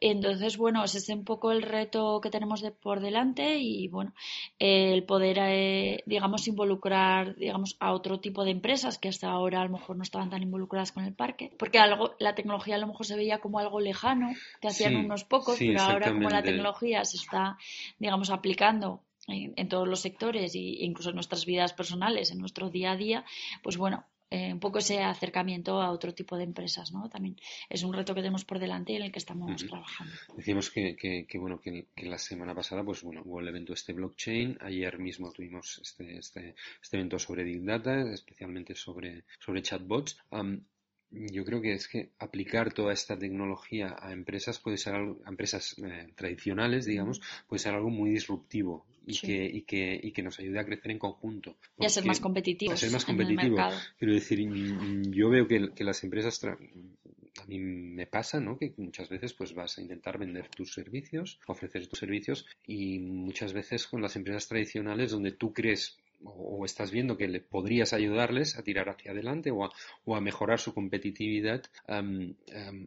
Entonces, 0.00 0.56
bueno, 0.56 0.84
ese 0.84 0.98
es 0.98 1.08
un 1.08 1.24
poco 1.24 1.50
el 1.50 1.62
reto 1.62 2.20
que 2.20 2.30
tenemos 2.30 2.60
de 2.60 2.70
por 2.70 3.00
delante 3.00 3.58
y 3.58 3.88
bueno, 3.88 4.14
el 4.60 5.02
poder, 5.02 5.38
eh, 5.40 6.04
digamos, 6.06 6.46
involucrar, 6.46 7.34
digamos, 7.34 7.76
a 7.80 7.92
otro 7.92 8.20
tipo 8.20 8.44
de 8.44 8.52
empresas 8.52 8.98
que 8.98 9.08
hasta 9.08 9.28
ahora 9.28 9.62
a 9.62 9.64
lo 9.64 9.70
mejor 9.70 9.96
no 9.96 10.04
estaban 10.04 10.30
tan 10.30 10.42
involucradas 10.42 10.92
con 10.92 11.04
el 11.04 11.12
parque, 11.12 11.52
porque 11.58 11.80
algo, 11.80 12.14
la 12.20 12.36
tecnología 12.36 12.76
a 12.76 12.78
lo 12.78 12.86
mejor 12.86 13.04
se 13.04 13.16
veía 13.16 13.40
como 13.40 13.58
algo 13.58 13.80
lejano, 13.80 14.32
que 14.60 14.68
hacían 14.68 14.94
unos 14.94 15.24
pocos, 15.24 15.56
pero 15.58 15.82
ahora 15.82 16.12
como 16.12 16.30
la 16.30 16.42
tecnología 16.42 17.04
se 17.04 17.16
está, 17.16 17.58
digamos, 17.98 18.30
aplicando 18.30 19.02
en, 19.26 19.68
todos 19.68 19.88
los 19.88 20.00
sectores 20.00 20.54
e 20.54 20.58
incluso 20.58 21.10
en 21.10 21.16
nuestras 21.16 21.44
vidas 21.46 21.72
personales, 21.72 22.30
en 22.30 22.38
nuestro 22.38 22.70
día 22.70 22.92
a 22.92 22.96
día, 22.96 23.24
pues 23.62 23.76
bueno, 23.76 24.04
eh, 24.36 24.52
un 24.52 24.60
poco 24.60 24.80
ese 24.80 25.02
acercamiento 25.02 25.80
a 25.80 25.90
otro 25.90 26.12
tipo 26.12 26.36
de 26.36 26.44
empresas, 26.44 26.92
¿no? 26.92 27.08
También 27.08 27.36
es 27.70 27.82
un 27.82 27.94
reto 27.94 28.14
que 28.14 28.20
tenemos 28.20 28.44
por 28.44 28.58
delante 28.58 28.92
y 28.92 28.96
en 28.96 29.04
el 29.04 29.10
que 29.10 29.18
estamos 29.18 29.64
trabajando. 29.64 30.12
Decíamos 30.36 30.70
que, 30.70 30.94
que, 30.94 31.38
bueno, 31.38 31.58
que, 31.58 31.86
la 31.96 32.18
semana 32.18 32.54
pasada, 32.54 32.84
pues 32.84 33.02
bueno, 33.02 33.22
hubo 33.24 33.40
el 33.40 33.48
evento 33.48 33.72
este 33.72 33.94
blockchain, 33.94 34.58
ayer 34.60 34.98
mismo 34.98 35.32
tuvimos 35.32 35.80
este, 35.82 36.18
este, 36.18 36.54
este 36.82 36.96
evento 36.98 37.18
sobre 37.18 37.44
Big 37.44 37.64
Data, 37.64 38.12
especialmente 38.12 38.74
sobre, 38.74 39.24
sobre 39.38 39.62
chatbots. 39.62 40.18
Yo 41.30 41.44
creo 41.44 41.60
que 41.60 41.72
es 41.72 41.88
que 41.88 42.10
aplicar 42.18 42.72
toda 42.72 42.92
esta 42.92 43.18
tecnología 43.18 43.96
a 43.98 44.12
empresas 44.12 44.58
puede 44.58 44.76
ser 44.76 44.94
algo, 44.94 45.18
a 45.24 45.30
empresas 45.30 45.76
eh, 45.78 46.08
tradicionales, 46.14 46.84
digamos, 46.86 47.20
puede 47.48 47.60
ser 47.60 47.74
algo 47.74 47.90
muy 47.90 48.10
disruptivo 48.10 48.86
y, 49.06 49.18
que, 49.18 49.44
y, 49.44 49.62
que, 49.62 49.98
y 50.02 50.12
que 50.12 50.22
nos 50.22 50.38
ayude 50.38 50.58
a 50.58 50.64
crecer 50.64 50.90
en 50.90 50.98
conjunto. 50.98 51.56
Y 51.78 51.86
a 51.86 51.88
ser 51.88 52.04
más 52.04 52.20
competitivos. 52.20 52.74
A 52.74 52.76
ser 52.76 52.90
más 52.90 53.04
competitivos. 53.04 53.60
Quiero 53.98 54.14
decir, 54.14 54.48
yo 55.10 55.30
veo 55.30 55.46
que, 55.46 55.70
que 55.74 55.84
las 55.84 56.02
empresas 56.04 56.40
a 56.44 57.46
mí 57.46 57.58
me 57.58 58.06
pasa, 58.06 58.40
¿no? 58.40 58.58
Que 58.58 58.74
muchas 58.76 59.08
veces 59.08 59.32
pues 59.34 59.54
vas 59.54 59.78
a 59.78 59.82
intentar 59.82 60.18
vender 60.18 60.48
tus 60.48 60.72
servicios, 60.72 61.38
ofrecer 61.46 61.86
tus 61.86 61.98
servicios 61.98 62.46
y 62.66 62.98
muchas 62.98 63.52
veces 63.52 63.86
con 63.86 64.02
las 64.02 64.16
empresas 64.16 64.48
tradicionales 64.48 65.10
donde 65.10 65.32
tú 65.32 65.52
crees 65.52 65.98
o, 66.24 66.64
estás 66.64 66.90
viendo 66.90 67.16
que 67.16 67.28
le 67.28 67.40
podrías 67.40 67.92
ayudarles 67.92 68.56
a 68.56 68.62
tirar 68.62 68.88
hacia 68.88 69.12
adelante 69.12 69.50
o 69.50 69.64
a, 69.64 70.20
mejorar 70.20 70.58
su 70.58 70.74
competitividad, 70.74 71.62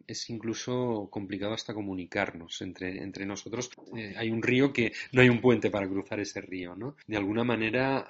es 0.06 0.30
incluso 0.30 1.08
complicado 1.10 1.54
hasta 1.54 1.74
comunicarnos 1.74 2.60
entre, 2.62 3.02
entre 3.02 3.26
nosotros. 3.26 3.70
Eh, 3.96 4.14
hay 4.16 4.30
un 4.30 4.42
río 4.42 4.72
que 4.72 4.92
no 5.12 5.22
hay 5.22 5.28
un 5.28 5.40
puente 5.40 5.70
para 5.70 5.88
cruzar 5.88 6.20
ese 6.20 6.40
río, 6.40 6.74
¿no? 6.74 6.96
De 7.06 7.16
alguna 7.16 7.44
manera, 7.44 8.06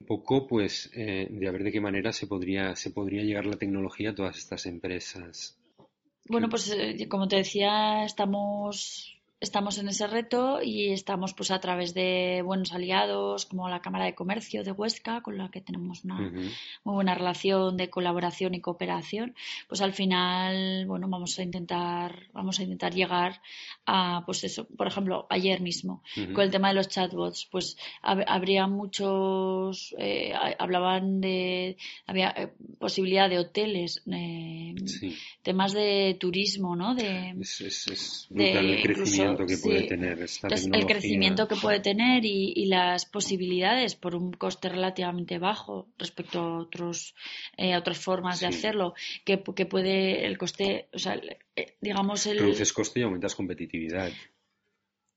un 0.00 0.06
poco 0.06 0.46
pues 0.46 0.90
eh, 0.94 1.26
de 1.30 1.48
a 1.48 1.52
ver 1.52 1.64
de 1.64 1.72
qué 1.72 1.80
manera 1.80 2.12
se 2.12 2.26
podría, 2.26 2.76
se 2.76 2.90
podría 2.90 3.22
llegar 3.22 3.46
la 3.46 3.56
tecnología 3.56 4.10
a 4.10 4.14
todas 4.14 4.38
estas 4.38 4.66
empresas. 4.66 5.58
Bueno, 6.28 6.48
pues 6.48 6.70
eh, 6.70 7.06
como 7.08 7.28
te 7.28 7.36
decía, 7.36 8.04
estamos 8.04 9.15
estamos 9.38 9.76
en 9.76 9.88
ese 9.88 10.06
reto 10.06 10.60
y 10.62 10.92
estamos 10.92 11.34
pues 11.34 11.50
a 11.50 11.60
través 11.60 11.92
de 11.92 12.40
buenos 12.42 12.72
aliados 12.72 13.44
como 13.44 13.68
la 13.68 13.82
Cámara 13.82 14.06
de 14.06 14.14
Comercio 14.14 14.64
de 14.64 14.72
Huesca 14.72 15.20
con 15.20 15.36
la 15.36 15.50
que 15.50 15.60
tenemos 15.60 16.04
una 16.04 16.16
muy 16.84 16.94
buena 16.94 17.14
relación 17.14 17.76
de 17.76 17.90
colaboración 17.90 18.54
y 18.54 18.62
cooperación 18.62 19.34
pues 19.68 19.82
al 19.82 19.92
final 19.92 20.86
bueno 20.86 21.06
vamos 21.08 21.38
a 21.38 21.42
intentar 21.42 22.28
vamos 22.32 22.58
a 22.60 22.62
intentar 22.62 22.94
llegar 22.94 23.42
a 23.84 24.22
pues 24.24 24.42
eso 24.44 24.64
por 24.64 24.86
ejemplo 24.86 25.26
ayer 25.28 25.60
mismo 25.60 26.02
con 26.32 26.44
el 26.44 26.50
tema 26.50 26.68
de 26.68 26.74
los 26.74 26.88
chatbots 26.88 27.46
pues 27.50 27.76
habría 28.00 28.66
muchos 28.66 29.94
eh, 29.98 30.32
hablaban 30.58 31.20
de 31.20 31.76
había 32.06 32.30
eh, 32.30 32.52
posibilidad 32.78 33.28
de 33.28 33.38
hoteles 33.38 34.02
eh, 34.10 34.74
temas 35.42 35.74
de 35.74 36.16
turismo 36.18 36.74
no 36.74 36.94
de 36.94 37.34
es, 37.38 38.28
brutal 38.30 38.82
crecimiento 38.82 39.26
que 39.44 39.58
puede 39.58 39.82
tener 39.82 40.22
esta 40.22 40.48
El 40.48 40.86
crecimiento 40.86 41.48
que 41.48 41.56
puede 41.56 41.80
tener 41.80 42.24
y, 42.24 42.66
las 42.66 43.06
posibilidades 43.06 43.94
por 43.94 44.14
un 44.14 44.32
coste 44.32 44.68
relativamente 44.68 45.38
bajo 45.38 45.88
respecto 45.98 46.40
a 46.40 46.58
otros 46.58 47.14
eh, 47.56 47.76
otras 47.76 47.98
formas 47.98 48.40
de 48.40 48.46
hacerlo, 48.46 48.94
que, 49.24 49.42
que, 49.54 49.66
puede 49.66 50.26
el 50.26 50.38
coste, 50.38 50.88
o 50.92 50.98
sea, 50.98 51.20
eh, 51.56 51.74
digamos 51.80 52.26
el... 52.26 52.38
Reduces 52.38 52.72
coste 52.72 53.00
y 53.00 53.02
aumentas 53.02 53.34
competitividad. 53.34 54.10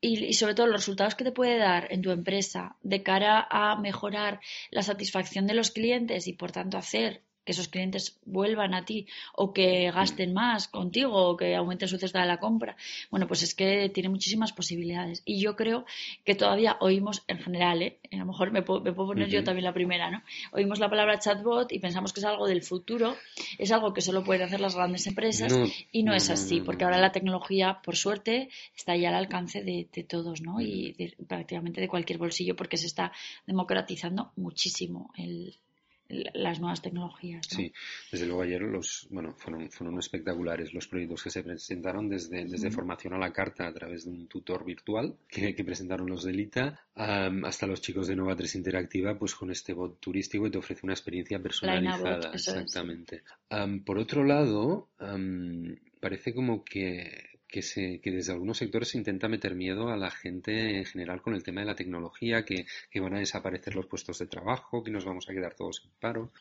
Y, 0.01 0.25
y, 0.25 0.33
sobre 0.33 0.55
todo 0.55 0.67
los 0.67 0.81
resultados 0.81 1.15
que 1.15 1.23
te 1.23 1.31
puede 1.31 1.57
dar 1.57 1.87
en 1.91 2.01
tu 2.01 2.11
empresa 2.11 2.77
de 2.81 3.03
cara 3.03 3.47
a 3.49 3.79
mejorar 3.79 4.39
la 4.71 4.83
satisfacción 4.83 5.45
de 5.47 5.53
los 5.53 5.71
clientes 5.71 6.27
y 6.27 6.33
por 6.33 6.51
tanto 6.51 6.77
hacer 6.77 7.21
que 7.49 7.53
esos 7.53 7.67
clientes 7.67 8.19
vuelvan 8.25 8.75
a 8.75 8.85
ti 8.85 9.07
o 9.33 9.53
que 9.53 9.89
gasten 9.89 10.33
más 10.33 10.67
contigo 10.67 11.15
o 11.29 11.35
que 11.35 11.55
aumenten 11.55 11.89
su 11.89 11.97
cesta 11.97 12.21
de 12.21 12.27
la 12.27 12.37
compra. 12.37 12.77
Bueno, 13.09 13.25
pues 13.25 13.41
es 13.41 13.55
que 13.55 13.89
tiene 13.89 14.07
muchísimas 14.07 14.53
posibilidades. 14.53 15.23
Y 15.25 15.41
yo 15.41 15.55
creo 15.55 15.83
que 16.25 16.35
todavía 16.35 16.77
oímos 16.79 17.23
en 17.27 17.39
general, 17.39 17.81
¿eh? 17.81 17.97
a 18.11 18.17
lo 18.17 18.27
mejor 18.27 18.51
me 18.51 18.61
puedo, 18.61 18.83
poner 18.93 19.29
yo 19.29 19.43
también 19.43 19.65
la 19.65 19.73
primera, 19.73 20.11
¿no? 20.11 20.21
Oímos 20.51 20.77
la 20.77 20.91
palabra 20.91 21.17
chatbot 21.17 21.71
y 21.71 21.79
pensamos 21.79 22.13
que 22.13 22.19
es 22.19 22.25
algo 22.27 22.45
del 22.45 22.61
futuro, 22.61 23.15
es 23.57 23.71
algo 23.71 23.95
que 23.95 24.01
solo 24.01 24.23
pueden 24.23 24.43
hacer 24.43 24.59
las 24.59 24.75
grandes 24.75 25.07
empresas 25.07 25.51
y 25.91 26.03
no, 26.03 26.13
es 26.13 26.29
así, 26.29 26.61
porque 26.61 26.83
ahora 26.83 26.99
la 26.99 27.11
tecnología, 27.11 27.79
por 27.83 27.95
suerte, 27.95 28.49
está 28.75 28.95
ya 28.95 29.09
al 29.09 29.15
alcance 29.15 29.63
de, 29.63 29.87
todos, 30.07 30.41
¿no? 30.41 30.61
Y 30.61 31.15
prácticamente 31.27 31.81
de 31.81 31.87
cualquier 31.87 32.19
bolsillo 32.19 32.55
porque 32.55 32.77
se 32.77 32.85
está 32.85 33.11
democratizando 33.47 34.33
muchísimo 34.35 35.11
el, 35.17 35.55
las 36.09 36.59
nuevas 36.59 36.81
tecnologías. 36.81 37.45
Sí, 37.47 37.71
desde 38.11 38.25
luego 38.25 38.41
ayer 38.41 38.61
los, 38.61 39.07
bueno, 39.11 39.33
fueron, 39.37 39.69
fueron 39.69 39.97
espectaculares 39.99 40.73
los 40.73 40.87
proyectos 40.87 41.23
que 41.23 41.29
se 41.29 41.43
presentaron 41.43 42.09
desde, 42.09 42.45
desde 42.45 42.71
formación 42.71 43.13
a 43.13 43.19
la 43.19 43.31
carta 43.31 43.67
a 43.67 43.73
través 43.73 44.05
de 44.05 44.11
un 44.11 44.27
tutor 44.27 44.65
virtual 44.65 45.15
que, 45.27 45.53
presentaron 45.63 46.09
los 46.09 46.23
de 46.23 46.33
Lita 46.33 46.79
hasta 46.95 47.67
los 47.67 47.81
chicos 47.81 48.07
de 48.07 48.15
Nova 48.15 48.35
3 48.35 48.55
Interactiva 48.55 49.17
pues 49.19 49.35
con 49.35 49.51
este 49.51 49.73
bot 49.73 49.99
turístico 49.99 50.47
y 50.47 50.51
te 50.51 50.57
ofrece 50.57 50.81
una 50.83 50.93
experiencia 50.93 51.39
personalizada. 51.39 52.31
exactamente. 52.33 53.21
por 53.85 53.99
otro 53.99 54.23
lado, 54.23 54.89
parece 55.99 56.33
como 56.33 56.63
que 56.63 57.29
que, 57.49 57.61
se, 57.61 57.99
que 57.99 58.11
desde 58.11 58.31
algunos 58.31 58.57
sectores 58.57 58.89
se 58.89 58.97
intenta 58.97 59.27
meter 59.27 59.55
miedo 59.55 59.89
a 59.89 59.97
la 59.97 60.11
gente 60.11 60.77
en 60.77 60.85
general 60.85 61.21
con 61.21 61.33
el 61.33 61.43
tema 61.43 61.61
de 61.61 61.67
la 61.67 61.75
tecnología, 61.75 62.45
que, 62.45 62.65
van 62.99 63.15
a 63.15 63.19
desaparecer 63.19 63.75
los 63.75 63.87
puestos 63.87 64.19
de 64.19 64.27
trabajo, 64.27 64.83
que 64.83 64.91
nos 64.91 65.05
vamos 65.05 65.27
a 65.29 65.33
quedar 65.33 65.55
todos 65.55 65.81
en 65.83 65.91
paro. 65.99 66.31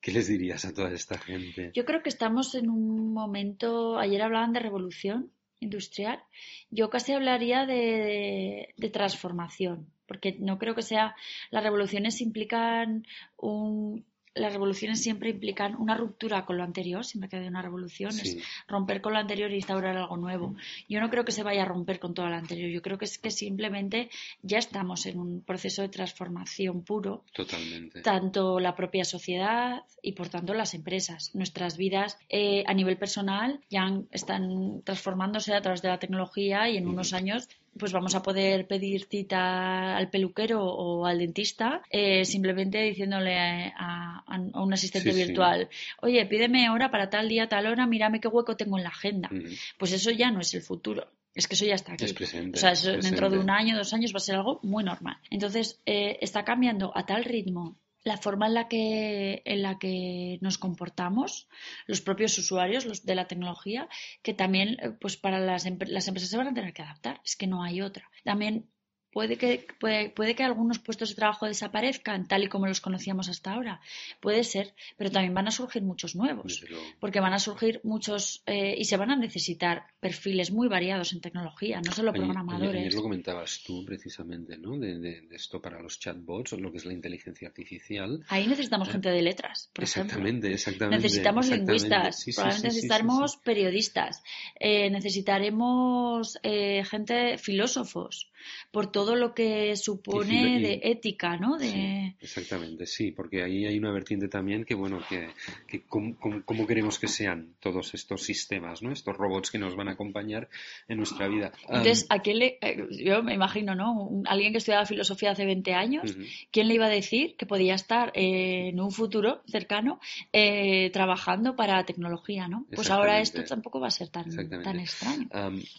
¿Qué 0.00 0.12
les 0.12 0.28
dirías 0.28 0.64
a 0.64 0.74
toda 0.74 0.92
esta 0.92 1.18
gente? 1.18 1.70
Yo 1.74 1.84
creo 1.84 2.02
que 2.02 2.10
estamos 2.10 2.54
en 2.54 2.68
un 2.68 3.12
momento, 3.12 3.98
ayer 3.98 4.22
hablaban 4.22 4.52
de 4.52 4.60
revolución 4.60 5.32
industrial, 5.60 6.22
yo 6.70 6.90
casi 6.90 7.12
hablaría 7.12 7.66
de 7.66 8.90
transformación, 8.92 9.90
porque 10.06 10.36
no 10.38 10.58
creo 10.58 10.74
que 10.74 10.82
sea, 10.82 11.14
las 11.50 11.62
revoluciones 11.62 12.20
implican 12.20 13.06
un, 13.36 14.04
las 14.38 14.52
revoluciones 14.52 15.02
siempre 15.02 15.30
implican 15.30 15.76
una 15.76 15.96
ruptura 15.96 16.44
con 16.44 16.56
lo 16.56 16.64
anterior, 16.64 17.04
siempre 17.04 17.28
que 17.28 17.36
hay 17.36 17.46
una 17.46 17.62
revolución 17.62 18.10
es 18.10 18.36
romper 18.66 19.00
con 19.00 19.12
lo 19.12 19.18
anterior 19.18 19.50
y 19.50 19.56
instaurar 19.56 19.96
algo 19.96 20.16
nuevo. 20.16 20.54
Yo 20.88 21.00
no 21.00 21.10
creo 21.10 21.24
que 21.24 21.32
se 21.32 21.42
vaya 21.42 21.62
a 21.62 21.64
romper 21.64 21.98
con 21.98 22.14
todo 22.14 22.28
lo 22.28 22.36
anterior, 22.36 22.70
yo 22.70 22.82
creo 22.82 22.98
que 22.98 23.04
es 23.04 23.18
que 23.18 23.30
simplemente 23.30 24.10
ya 24.42 24.58
estamos 24.58 25.06
en 25.06 25.18
un 25.18 25.42
proceso 25.42 25.82
de 25.82 25.88
transformación 25.88 26.82
puro. 26.82 27.24
Totalmente. 27.32 28.02
Tanto 28.02 28.60
la 28.60 28.74
propia 28.74 29.04
sociedad 29.04 29.82
y 30.02 30.12
por 30.12 30.28
tanto 30.28 30.54
las 30.54 30.74
empresas. 30.74 31.34
Nuestras 31.34 31.76
vidas 31.76 32.18
eh, 32.28 32.64
a 32.66 32.74
nivel 32.74 32.96
personal 32.96 33.60
ya 33.70 34.00
están 34.10 34.82
transformándose 34.84 35.54
a 35.54 35.60
través 35.60 35.82
de 35.82 35.88
la 35.88 35.98
tecnología 35.98 36.68
y 36.68 36.76
en 36.76 36.88
unos 36.88 37.12
años 37.12 37.48
pues 37.78 37.92
vamos 37.92 38.14
a 38.14 38.22
poder 38.22 38.66
pedir 38.66 39.04
cita 39.04 39.96
al 39.96 40.10
peluquero 40.10 40.64
o 40.64 41.06
al 41.06 41.18
dentista 41.18 41.82
eh, 41.90 42.24
simplemente 42.24 42.82
diciéndole 42.82 43.36
a, 43.36 44.24
un 44.54 44.72
asistente 44.72 45.12
virtual, 45.12 45.68
oye, 46.02 46.26
pídeme 46.26 46.68
hora 46.70 46.90
para 46.90 47.08
tal 47.08 47.28
día, 47.28 47.48
tal 47.48 47.66
hora, 47.66 47.86
mírame 47.86 48.20
qué 48.20 48.28
hueco 48.28 48.56
tengo 48.56 48.76
en 48.76 48.84
la 48.84 48.90
agenda. 48.90 49.30
Pues 49.78 49.92
eso 49.92 50.10
ya 50.10 50.30
no 50.30 50.40
es 50.40 50.52
el 50.54 50.62
futuro. 50.62 51.08
Es 51.34 51.46
que 51.46 51.54
eso 51.54 51.64
ya 51.64 51.74
está 51.74 51.92
aquí. 51.92 52.04
o 52.04 52.56
sea, 52.56 52.74
dentro 52.74 53.30
de 53.30 53.38
un 53.38 53.48
año, 53.48 53.76
dos 53.76 53.92
años 53.92 54.12
va 54.12 54.16
a 54.16 54.20
ser 54.20 54.34
algo 54.34 54.58
muy 54.62 54.82
normal. 54.82 55.16
Entonces, 55.30 55.80
eh, 55.86 56.18
está 56.20 56.44
cambiando 56.44 56.90
a 56.96 57.06
tal 57.06 57.24
ritmo 57.24 57.76
la 58.04 58.16
forma 58.16 58.46
en 58.46 58.54
la 58.54 58.68
que, 58.68 59.42
en 59.44 59.62
la 59.62 59.78
que 59.78 60.38
nos 60.40 60.58
comportamos, 60.58 61.48
los 61.86 62.00
propios 62.00 62.38
usuarios 62.38 62.86
los 62.86 63.04
de 63.04 63.14
la 63.14 63.26
tecnología, 63.26 63.88
que 64.22 64.34
también 64.34 64.76
eh, 64.80 64.90
pues 65.00 65.16
para 65.16 65.40
las, 65.40 65.64
las 65.64 66.08
empresas 66.08 66.30
se 66.30 66.36
van 66.36 66.48
a 66.48 66.54
tener 66.54 66.72
que 66.72 66.82
adaptar, 66.82 67.20
es 67.24 67.36
que 67.36 67.46
no 67.46 67.62
hay 67.62 67.80
otra. 67.82 68.10
También 68.24 68.70
Puede 69.10 69.36
que, 69.36 69.66
puede, 69.80 70.10
puede, 70.10 70.34
que 70.34 70.44
algunos 70.44 70.78
puestos 70.78 71.08
de 71.08 71.14
trabajo 71.14 71.46
desaparezcan 71.46 72.28
tal 72.28 72.44
y 72.44 72.48
como 72.48 72.66
los 72.66 72.80
conocíamos 72.80 73.28
hasta 73.30 73.52
ahora. 73.52 73.80
Puede 74.20 74.44
ser, 74.44 74.74
pero 74.98 75.10
también 75.10 75.32
van 75.32 75.48
a 75.48 75.50
surgir 75.50 75.82
muchos 75.82 76.14
nuevos. 76.14 76.64
Porque 77.00 77.18
van 77.20 77.32
a 77.32 77.38
surgir 77.38 77.80
muchos 77.84 78.42
eh, 78.46 78.74
y 78.76 78.84
se 78.84 78.98
van 78.98 79.10
a 79.10 79.16
necesitar 79.16 79.84
perfiles 79.98 80.50
muy 80.50 80.68
variados 80.68 81.14
en 81.14 81.22
tecnología, 81.22 81.80
no 81.80 81.92
solo 81.92 82.12
programadores. 82.12 82.80
Ayer, 82.82 82.94
lo 82.94 83.02
comentabas 83.02 83.62
tú 83.64 83.82
precisamente, 83.84 84.58
¿no? 84.58 84.78
De, 84.78 85.26
esto 85.30 85.60
para 85.62 85.80
los 85.80 85.98
chatbots, 85.98 86.52
lo 86.52 86.70
que 86.70 86.78
es 86.78 86.84
la 86.84 86.92
inteligencia 86.92 87.48
artificial. 87.48 88.22
Ahí 88.28 88.46
necesitamos 88.46 88.88
eh, 88.88 88.92
gente 88.92 89.08
de 89.08 89.22
letras, 89.22 89.70
por 89.72 89.84
exactamente, 89.84 90.52
Exactamente, 90.52 91.02
Necesitamos 91.02 91.48
lingüistas, 91.48 92.24
probablemente 92.34 92.68
necesitaremos 92.68 93.36
periodistas, 93.38 94.22
eh, 94.60 94.90
necesitaremos 94.90 96.38
gente, 96.42 97.38
filósofos 97.38 98.30
por 98.70 98.90
todo 98.92 99.16
lo 99.16 99.34
que 99.34 99.76
supone 99.76 100.60
de 100.60 100.80
ética, 100.84 101.36
¿no? 101.36 101.56
De... 101.58 102.16
exactamente, 102.20 102.86
sí, 102.86 103.12
porque 103.12 103.42
ahí 103.42 103.66
hay 103.66 103.78
una 103.78 103.92
vertiente 103.92 104.28
también 104.28 104.64
que, 104.64 104.74
bueno, 104.74 105.00
que, 105.08 105.28
que 105.66 105.82
cómo, 105.86 106.66
queremos 106.66 106.98
que 106.98 107.08
sean 107.08 107.54
todos 107.60 107.94
estos 107.94 108.22
sistemas, 108.22 108.82
¿no? 108.82 108.92
Estos 108.92 109.16
robots 109.16 109.50
que 109.50 109.58
nos 109.58 109.74
van 109.76 109.88
a 109.88 109.92
acompañar 109.92 110.48
en 110.86 110.98
nuestra 110.98 111.28
vida. 111.28 111.52
Entonces, 111.62 112.06
¿a 112.10 112.20
quién 112.20 112.38
le, 112.38 112.58
eh, 112.60 112.86
yo 112.90 113.22
me 113.22 113.34
imagino, 113.34 113.74
¿no? 113.74 114.22
alguien 114.26 114.52
que 114.52 114.58
estudiaba 114.58 114.86
filosofía 114.86 115.32
hace 115.32 115.44
20 115.44 115.74
años, 115.74 116.16
¿quién 116.50 116.68
le 116.68 116.74
iba 116.74 116.86
a 116.86 116.90
decir 116.90 117.36
que 117.36 117.46
podía 117.46 117.74
estar 117.74 118.10
eh, 118.14 118.68
en 118.68 118.80
un 118.80 118.90
futuro 118.90 119.42
cercano 119.46 120.00
eh, 120.32 120.90
trabajando 120.90 121.56
para 121.56 121.84
tecnología, 121.84 122.48
¿no? 122.48 122.66
Pues 122.74 122.90
ahora 122.90 123.20
esto 123.20 123.44
tampoco 123.44 123.80
va 123.80 123.88
a 123.88 123.90
ser 123.90 124.08
tan, 124.08 124.30
tan 124.62 124.80
extraño. 124.80 125.28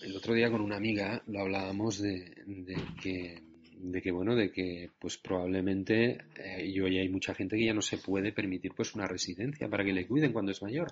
el 0.01 0.15
otro 0.15 0.33
día 0.33 0.49
con 0.49 0.61
una 0.61 0.77
amiga 0.77 1.21
lo 1.27 1.41
hablábamos 1.41 1.99
de 1.99 2.43
de 2.49 2.77
que 3.01 3.41
de 3.81 4.01
que 4.01 4.11
bueno 4.11 4.35
de 4.35 4.51
que 4.51 4.89
pues 4.99 5.17
probablemente 5.17 6.17
eh, 6.37 6.65
y 6.65 6.79
hay 6.97 7.07
mucha 7.09 7.33
gente 7.33 7.55
que 7.57 7.65
ya 7.65 7.73
no 7.73 7.81
se 7.81 7.97
puede 7.97 8.33
permitir 8.33 8.73
pues 8.75 8.93
una 8.93 9.05
residencia 9.05 9.69
para 9.69 9.85
que 9.85 9.93
le 9.93 10.05
cuiden 10.05 10.33
cuando 10.33 10.51
es 10.51 10.61
mayor. 10.61 10.91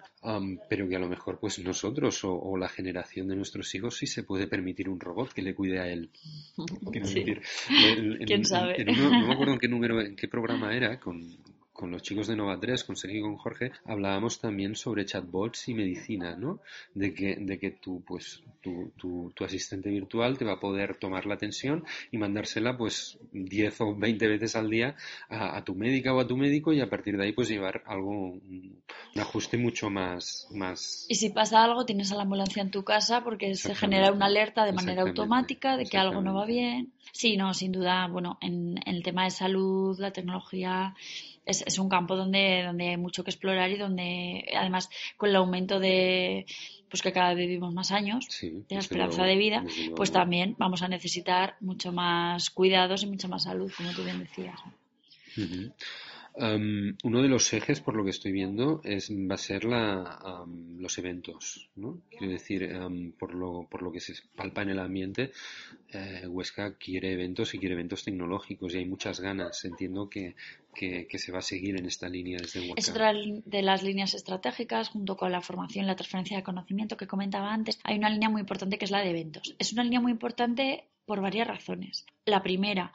Pero 0.69 0.87
que 0.87 0.95
a 0.95 0.99
lo 0.99 1.09
mejor 1.09 1.39
pues 1.39 1.59
nosotros 1.59 2.21
o, 2.23 2.57
la 2.57 2.69
generación 2.69 3.27
de 3.27 3.35
nuestros 3.35 3.73
hijos 3.75 3.97
sí 3.97 4.07
se 4.07 4.23
puede 4.23 4.47
permitir 4.47 4.87
un 4.89 4.99
robot 4.99 5.33
que 5.33 5.41
le 5.41 5.53
cuide 5.53 5.79
a 5.79 5.87
él. 5.87 6.09
Quién 8.25 8.45
sabe 8.45 8.85
no 8.85 9.27
me 9.27 9.33
acuerdo 9.33 9.53
en 9.53 9.59
qué 9.59 9.67
número 9.67 10.01
en 10.01 10.15
qué 10.15 10.27
programa 10.27 10.75
era 10.75 10.99
con 10.99 11.37
con 11.77 11.91
los 11.91 12.01
chicos 12.01 12.25
de 12.25 12.35
Nova 12.35 12.59
3, 12.59 12.83
con 12.83 12.95
Sergio 12.95 13.19
y 13.19 13.21
con 13.21 13.37
Jorge, 13.37 13.71
hablábamos 13.85 14.39
también 14.39 14.75
sobre 14.75 15.05
chatbots 15.05 15.69
y 15.69 15.75
medicina, 15.75 16.35
¿no? 16.35 16.59
De 16.95 17.13
que, 17.13 17.35
de 17.35 17.59
que 17.59 17.69
tu, 17.69 18.01
pues, 18.01 18.41
tu, 18.61 18.91
tu, 18.97 19.31
tu, 19.35 19.43
asistente 19.45 19.89
virtual 19.89 20.39
te 20.39 20.43
va 20.43 20.53
a 20.53 20.59
poder 20.59 20.97
tomar 20.97 21.27
la 21.27 21.37
tensión 21.37 21.85
y 22.11 22.17
mandársela 22.17 22.75
pues 22.75 23.19
10 23.31 23.81
o 23.81 23.95
20 23.95 24.27
veces 24.27 24.55
al 24.55 24.71
día 24.71 24.95
a, 25.29 25.63
tu 25.63 25.75
médica 25.75 26.15
o 26.15 26.19
a 26.19 26.27
tu 26.27 26.35
médico 26.35 26.73
y 26.73 26.81
a 26.81 26.89
partir 26.89 27.15
de 27.15 27.25
ahí 27.25 27.31
pues 27.31 27.47
llevar 27.47 27.83
algo, 27.85 28.09
un, 28.09 28.81
ajuste 29.15 29.59
mucho 29.59 29.91
más, 29.91 30.47
más... 30.51 31.05
Y 31.09 31.15
si 31.15 31.29
pasa 31.29 31.63
algo 31.63 31.85
tienes 31.85 32.11
a 32.11 32.15
la 32.15 32.23
ambulancia 32.23 32.63
en 32.63 32.71
tu 32.71 32.83
casa 32.83 33.23
porque 33.23 33.53
se 33.53 33.75
genera 33.75 34.11
una 34.11 34.25
alerta 34.25 34.65
de 34.65 34.73
manera 34.73 35.03
automática 35.03 35.77
de 35.77 35.85
que 35.85 35.97
algo 35.99 36.21
no 36.21 36.33
va 36.33 36.45
bien. 36.47 36.91
Sí, 37.11 37.37
no, 37.37 37.53
sin 37.53 37.71
duda, 37.71 38.07
bueno, 38.07 38.37
en, 38.41 38.79
en 38.85 38.95
el 38.95 39.03
tema 39.03 39.25
de 39.25 39.31
salud, 39.31 39.97
la 39.99 40.11
tecnología 40.11 40.95
es, 41.47 41.63
es, 41.65 41.79
un 41.79 41.89
campo 41.89 42.15
donde, 42.15 42.63
donde 42.65 42.89
hay 42.89 42.97
mucho 42.97 43.23
que 43.23 43.31
explorar 43.31 43.71
y 43.71 43.77
donde 43.77 44.45
además 44.55 44.89
con 45.17 45.29
el 45.29 45.35
aumento 45.35 45.79
de 45.79 46.45
pues 46.89 47.01
que 47.01 47.11
cada 47.11 47.33
vez 47.33 47.47
vivimos 47.47 47.73
más 47.73 47.91
años 47.91 48.27
de 48.41 48.63
la 48.69 48.79
esperanza 48.79 49.23
de 49.23 49.35
vida, 49.35 49.65
pues 49.95 50.11
también 50.11 50.55
vamos 50.57 50.81
a 50.83 50.87
necesitar 50.87 51.57
mucho 51.59 51.91
más 51.91 52.49
cuidados 52.49 53.03
y 53.03 53.07
mucha 53.07 53.27
más 53.27 53.43
salud, 53.43 53.71
como 53.75 53.91
tú 53.91 54.03
bien 54.03 54.19
decías 54.19 54.59
uno 56.39 57.21
de 57.21 57.27
los 57.27 57.51
ejes, 57.53 57.81
por 57.81 57.95
lo 57.95 58.03
que 58.03 58.11
estoy 58.11 58.31
viendo, 58.31 58.81
es, 58.83 59.11
va 59.11 59.35
a 59.35 59.39
ser 59.39 59.65
la, 59.65 60.45
los 60.77 60.97
eventos. 60.97 61.69
¿no? 61.75 62.01
Quiero 62.09 62.33
decir, 62.33 62.69
por, 63.17 63.33
lo, 63.33 63.67
por 63.69 63.81
lo 63.81 63.91
que 63.91 63.99
se 63.99 64.13
palpa 64.35 64.61
en 64.61 64.69
el 64.69 64.79
ambiente, 64.79 65.31
eh, 65.89 66.27
Huesca 66.27 66.75
quiere 66.75 67.13
eventos 67.13 67.53
y 67.53 67.59
quiere 67.59 67.73
eventos 67.73 68.03
tecnológicos 68.03 68.73
y 68.73 68.79
hay 68.79 68.85
muchas 68.85 69.19
ganas. 69.19 69.63
Entiendo 69.65 70.09
que, 70.09 70.35
que, 70.73 71.07
se 71.17 71.31
va 71.31 71.39
a 71.39 71.41
seguir 71.41 71.79
en 71.79 71.85
esta 71.85 72.07
línea 72.07 72.37
desde 72.39 72.59
Huesca. 72.59 72.75
Es 72.77 72.89
otra 72.89 73.13
de 73.13 73.61
las 73.61 73.83
líneas 73.83 74.13
estratégicas, 74.13 74.89
junto 74.89 75.17
con 75.17 75.31
la 75.31 75.41
formación 75.41 75.85
y 75.85 75.87
la 75.87 75.95
transferencia 75.95 76.37
de 76.37 76.43
conocimiento 76.43 76.97
que 76.97 77.07
comentaba 77.07 77.51
antes. 77.51 77.79
Hay 77.83 77.97
una 77.97 78.09
línea 78.09 78.29
muy 78.29 78.41
importante 78.41 78.77
que 78.77 78.85
es 78.85 78.91
la 78.91 79.01
de 79.01 79.09
eventos. 79.09 79.55
Es 79.57 79.73
una 79.73 79.83
línea 79.83 80.01
muy 80.01 80.11
importante 80.11 80.85
por 81.05 81.21
varias 81.21 81.47
razones. 81.47 82.05
La 82.25 82.43
primera, 82.43 82.93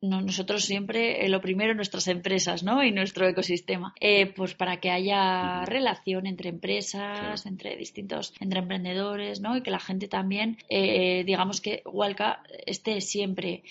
nosotros 0.00 0.64
siempre 0.64 1.24
eh, 1.24 1.28
lo 1.28 1.40
primero 1.40 1.74
nuestras 1.74 2.08
empresas 2.08 2.62
¿no? 2.62 2.82
y 2.82 2.90
nuestro 2.90 3.28
ecosistema 3.28 3.94
eh, 4.00 4.26
pues 4.26 4.54
para 4.54 4.78
que 4.78 4.90
haya 4.90 5.64
relación 5.66 6.26
entre 6.26 6.48
empresas 6.48 7.44
entre 7.44 7.76
distintos 7.76 8.32
entre 8.40 8.60
emprendedores 8.60 9.40
¿no? 9.40 9.56
y 9.56 9.62
que 9.62 9.70
la 9.70 9.78
gente 9.78 10.08
también 10.08 10.56
eh, 10.70 11.22
digamos 11.26 11.60
que 11.60 11.82
Walca 11.84 12.42
esté 12.66 13.00
siempre 13.02 13.62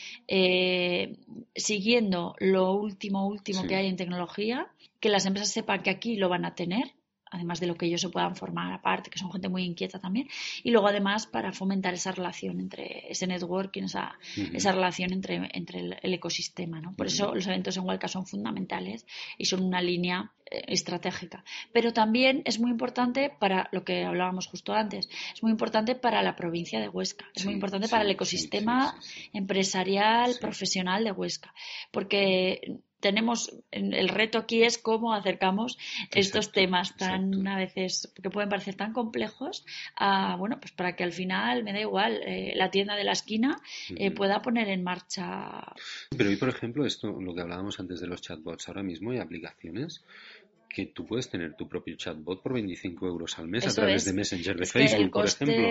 siguiendo 1.55 2.35
lo 2.39 2.73
último 2.73 3.27
último 3.27 3.65
que 3.65 3.75
hay 3.75 3.87
en 3.87 3.97
tecnología 3.97 4.67
que 4.99 5.09
las 5.09 5.25
empresas 5.25 5.51
sepan 5.51 5.81
que 5.81 5.89
aquí 5.89 6.15
lo 6.15 6.29
van 6.29 6.45
a 6.45 6.53
tener 6.53 6.93
además 7.31 7.59
de 7.59 7.67
lo 7.67 7.75
que 7.75 7.85
ellos 7.85 8.01
se 8.01 8.09
puedan 8.09 8.35
formar 8.35 8.73
aparte, 8.73 9.09
que 9.09 9.19
son 9.19 9.31
gente 9.31 9.49
muy 9.49 9.63
inquieta 9.63 9.99
también, 9.99 10.27
y 10.63 10.71
luego 10.71 10.87
además 10.87 11.27
para 11.27 11.51
fomentar 11.51 11.93
esa 11.93 12.11
relación 12.11 12.59
entre 12.59 13.11
ese 13.11 13.27
networking, 13.27 13.83
esa, 13.83 14.17
esa 14.53 14.71
relación 14.71 15.13
entre, 15.13 15.49
entre 15.53 15.79
el, 15.79 16.13
ecosistema. 16.13 16.81
¿no? 16.81 16.93
Por 16.95 17.07
eso 17.07 17.33
los 17.33 17.47
eventos 17.47 17.77
en 17.77 17.85
Huelca 17.85 18.07
son 18.07 18.25
fundamentales 18.25 19.05
y 19.37 19.45
son 19.45 19.63
una 19.63 19.81
línea 19.81 20.31
eh, 20.49 20.63
estratégica. 20.67 21.43
Pero 21.71 21.93
también 21.93 22.41
es 22.45 22.59
muy 22.59 22.71
importante 22.71 23.31
para 23.39 23.69
lo 23.71 23.83
que 23.83 24.03
hablábamos 24.03 24.47
justo 24.47 24.73
antes, 24.73 25.09
es 25.33 25.43
muy 25.43 25.51
importante 25.51 25.95
para 25.95 26.21
la 26.23 26.35
provincia 26.35 26.79
de 26.79 26.89
Huesca, 26.89 27.25
es 27.35 27.45
muy 27.45 27.53
importante 27.53 27.87
para 27.87 28.03
el 28.03 28.09
ecosistema 28.11 28.95
empresarial, 29.33 30.35
profesional 30.39 31.03
de 31.03 31.11
Huesca, 31.11 31.53
porque 31.91 32.81
tenemos 32.99 33.51
el 33.71 34.09
reto 34.09 34.37
aquí 34.37 34.63
es 34.63 34.77
cómo 34.77 35.13
acercamos 35.13 35.77
estos 36.11 36.51
temas 36.51 36.95
tan 36.97 37.47
a 37.47 37.57
veces 37.57 38.11
que 38.21 38.29
pueden 38.29 38.49
parecer 38.49 38.75
tan 38.75 38.93
complejos 38.93 39.65
a 39.95 40.35
bueno 40.37 40.59
pues 40.59 40.71
para 40.71 40.95
que 40.95 41.03
al 41.03 41.13
final 41.13 41.63
me 41.63 41.73
da 41.73 41.79
igual 41.79 42.21
eh, 42.25 42.53
la 42.55 42.69
tienda 42.71 42.95
de 42.95 43.03
la 43.03 43.13
esquina 43.13 43.59
eh, 43.95 44.11
pueda 44.11 44.41
poner 44.41 44.69
en 44.69 44.83
marcha. 44.83 45.73
Pero 46.15 46.29
hoy 46.29 46.35
por 46.35 46.49
ejemplo 46.49 46.85
esto 46.85 47.19
lo 47.19 47.33
que 47.33 47.41
hablábamos 47.41 47.79
antes 47.79 47.99
de 47.99 48.07
los 48.07 48.21
chatbots 48.21 48.67
ahora 48.67 48.83
mismo 48.83 49.11
hay 49.11 49.19
aplicaciones 49.19 50.03
que 50.69 50.85
tú 50.85 51.03
puedes 51.03 51.27
tener 51.29 51.55
tu 51.55 51.67
propio 51.67 51.95
chatbot 51.95 52.43
por 52.43 52.53
25 52.53 53.07
euros 53.07 53.39
al 53.39 53.47
mes 53.47 53.65
a 53.65 53.73
través 53.73 54.05
de 54.05 54.13
Messenger 54.13 54.55
de 54.55 54.65
Facebook, 54.67 55.11
por 55.11 55.25
ejemplo. 55.25 55.67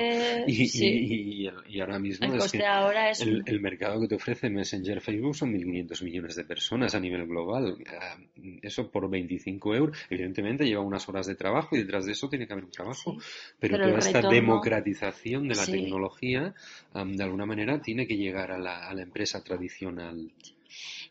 Y, 0.49 1.49
y, 1.69 1.81
ahora 1.81 2.01
mismo 2.01 2.35
el, 2.35 2.41
es 2.41 2.51
que 2.51 2.67
ahora 2.67 3.11
es 3.11 3.21
el, 3.21 3.61
mercado 3.61 4.01
que 4.01 4.09
te 4.09 4.17
ofrece 4.17 4.51
Messenger 4.51 5.01
Facebook 5.01 5.37
son 5.37 5.53
1.500 5.53 6.03
millones 6.03 6.37
de 6.37 6.45
personas 6.45 6.95
a 6.97 7.01
nivel 7.01 7.27
global. 7.27 7.77
Ah, 7.87 8.19
eso 8.63 8.91
por 8.91 9.09
25 9.09 9.75
euros, 9.77 9.97
evidentemente 10.11 10.67
lleva 10.67 10.83
unas 10.83 11.09
horas 11.09 11.27
de 11.27 11.37
trabajo 11.37 11.77
y 11.77 11.79
detrás 11.79 12.05
de 12.05 12.13
eso 12.13 12.29
tiene 12.29 12.49
que 12.49 12.55
haber 12.55 12.65
un 12.65 12.73
trabajo. 12.73 13.17
Pero, 13.61 13.79
toda 13.79 13.99
esta 13.99 14.29
democratización 14.29 15.47
de 15.47 15.55
la 15.55 15.65
tecnología, 15.65 16.55
de 16.93 17.23
alguna 17.23 17.47
manera, 17.47 17.81
tiene 17.81 18.07
que 18.09 18.17
llegar 18.17 18.51
a 18.51 18.59
la, 18.59 18.89
a 18.89 18.95
la 18.95 19.03
empresa 19.03 19.45
tradicional. 19.45 20.33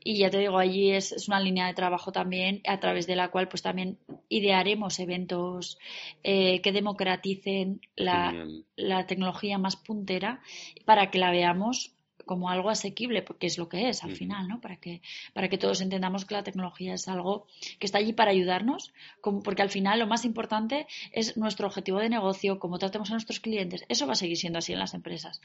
Y 0.10 0.20
ya 0.20 0.30
te 0.30 0.38
digo, 0.38 0.58
allí 0.58 0.92
es, 0.92 1.28
una 1.28 1.42
línea 1.42 1.68
de 1.68 1.74
trabajo 1.74 2.14
también 2.14 2.62
a 2.66 2.80
través 2.80 3.08
de 3.08 3.18
la 3.18 3.28
cual 3.28 3.50
pues 3.50 3.62
también 3.62 3.98
idearemos 4.30 5.00
eventos 5.00 5.78
eh, 6.24 6.62
que 6.62 6.72
democraticen 6.72 7.82
la, 7.98 8.34
la, 8.78 9.06
tecnología 9.06 9.58
más 9.58 9.76
puntera 9.76 10.40
para 10.86 11.12
que 11.12 11.20
la 11.20 11.30
veamos 11.30 11.97
como 12.28 12.52
algo 12.52 12.70
asequible, 12.70 13.24
porque 13.24 13.48
es 13.48 13.58
lo 13.58 13.68
que 13.68 13.90
es 13.90 14.04
al 14.04 14.12
final, 14.12 14.48
¿no? 14.48 14.62
Para 14.62 14.76
que, 14.76 15.02
para 15.34 15.50
que 15.50 15.58
todos 15.58 15.82
entendamos 15.82 16.26
que 16.26 16.36
la 16.36 16.44
tecnología 16.44 16.94
es 16.94 17.08
algo 17.08 17.48
que 17.80 17.88
está 17.88 17.98
allí 17.98 18.14
para 18.14 18.30
ayudarnos, 18.30 18.94
como, 19.22 19.42
porque 19.42 19.64
al 19.64 19.72
final 19.72 19.98
lo 19.98 20.06
más 20.06 20.26
importante 20.26 20.86
es 21.12 21.36
nuestro 21.38 21.66
objetivo 21.66 21.98
de 21.98 22.10
negocio, 22.10 22.60
cómo 22.60 22.78
tratemos 22.78 23.10
a 23.10 23.14
nuestros 23.14 23.40
clientes. 23.40 23.84
Eso 23.90 24.06
va 24.06 24.14
a 24.14 24.16
seguir 24.16 24.38
siendo 24.38 24.60
así 24.60 24.74
en 24.74 24.80
las 24.80 24.94
empresas. 24.94 25.42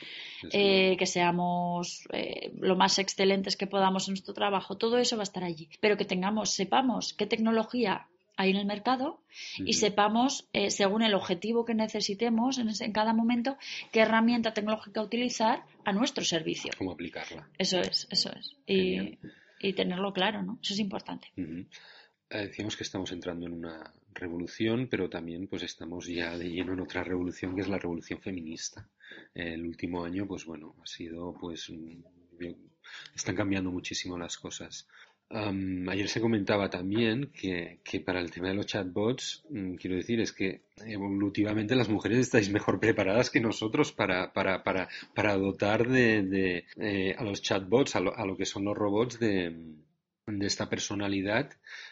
Eh, 0.52 0.96
que 0.98 1.06
seamos 1.06 2.06
eh, 2.12 2.52
lo 2.60 2.76
más 2.76 2.98
excelentes 2.98 3.56
que 3.56 3.66
podamos 3.66 4.08
en 4.08 4.12
nuestro 4.12 4.34
trabajo, 4.34 4.76
todo 4.76 4.98
eso 4.98 5.16
va 5.16 5.22
a 5.22 5.30
estar 5.30 5.44
allí. 5.44 5.70
Pero 5.80 5.96
que 5.96 6.04
tengamos, 6.04 6.50
sepamos 6.50 7.14
qué 7.14 7.26
tecnología 7.26 8.08
hay 8.36 8.50
en 8.50 8.56
el 8.56 8.66
mercado 8.66 9.22
y 9.58 9.74
sepamos, 9.74 10.48
eh, 10.52 10.70
según 10.70 11.02
el 11.02 11.14
objetivo 11.14 11.64
que 11.64 11.74
necesitemos 11.74 12.58
en, 12.58 12.92
cada 12.92 13.12
momento, 13.12 13.56
qué 13.90 14.00
herramienta 14.00 14.54
tecnológica 14.54 15.02
utilizar 15.02 15.64
a 15.84 15.92
nuestro 15.92 16.24
servicio. 16.24 16.72
Cómo 16.78 16.92
aplicarla. 16.92 17.48
Eso 17.58 17.80
es, 17.80 18.06
eso 18.10 18.30
es. 18.32 18.56
Y, 18.66 19.72
tenerlo 19.74 20.12
claro, 20.12 20.42
¿no? 20.42 20.58
Eso 20.60 20.74
es 20.74 20.80
importante. 20.80 21.28
Eh, 21.36 21.66
decíamos 22.30 22.76
que 22.76 22.82
estamos 22.82 23.12
entrando 23.12 23.46
en 23.46 23.52
una 23.52 23.92
revolución, 24.12 24.88
pero 24.90 25.08
también 25.08 25.46
pues 25.46 25.62
estamos 25.62 26.06
ya 26.06 26.36
de 26.36 26.50
lleno 26.50 26.72
en 26.72 26.80
otra 26.80 27.04
revolución 27.04 27.54
que 27.54 27.60
es 27.60 27.68
la 27.68 27.78
revolución 27.78 28.20
feminista. 28.20 28.88
el 29.34 29.64
último 29.64 30.04
año, 30.04 30.26
pues 30.26 30.44
bueno, 30.44 30.74
ha 30.82 30.86
sido 30.86 31.34
pues 31.40 31.70
están 33.14 33.36
cambiando 33.36 33.70
muchísimo 33.70 34.18
las 34.18 34.36
cosas 34.36 34.88
ayer 35.32 36.08
se 36.08 36.20
comentaba 36.20 36.68
también 36.68 37.30
que, 37.32 38.00
para 38.04 38.20
el 38.20 38.30
tema 38.30 38.48
de 38.48 38.54
los 38.54 38.66
chatbots, 38.66 39.44
mm, 39.48 39.74
quiero 39.74 39.96
decir, 39.96 40.20
es 40.20 40.32
que 40.32 40.62
evolutivamente 40.86 41.74
las 41.74 41.88
mujeres 41.88 42.18
estáis 42.18 42.50
mejor 42.50 42.78
preparadas 42.78 43.30
que 43.30 43.40
nosotros 43.40 43.92
para, 43.92 44.32
para, 44.32 44.62
para, 44.62 44.88
para 45.14 45.36
dotar 45.36 45.88
de, 45.88 46.64
eh, 46.76 47.14
a 47.16 47.24
los 47.24 47.40
chatbots, 47.40 47.96
a 47.96 48.00
lo, 48.00 48.36
que 48.36 48.44
son 48.44 48.64
los 48.64 48.76
robots 48.76 49.18
de, 49.18 49.54
de 50.26 50.46
esta 50.46 50.68
personalidad, 50.68 51.50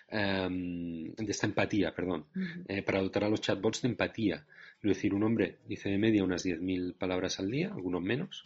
em, 0.08 1.14
de 1.14 1.30
esta 1.30 1.46
empatía, 1.46 1.94
perdón, 1.94 2.26
eh, 2.68 2.82
para 2.82 3.00
dotar 3.00 3.24
a 3.24 3.28
los 3.30 3.40
chatbots 3.40 3.82
de 3.82 3.88
empatía. 3.88 4.46
Es 4.82 4.88
decir, 4.88 5.12
un 5.12 5.22
hombre 5.24 5.58
dice 5.68 5.90
de 5.90 5.98
media 5.98 6.24
unas 6.24 6.44
10.000 6.44 6.94
palabras 6.94 7.38
al 7.38 7.50
día, 7.50 7.68
algunos 7.68 8.00
menos, 8.02 8.44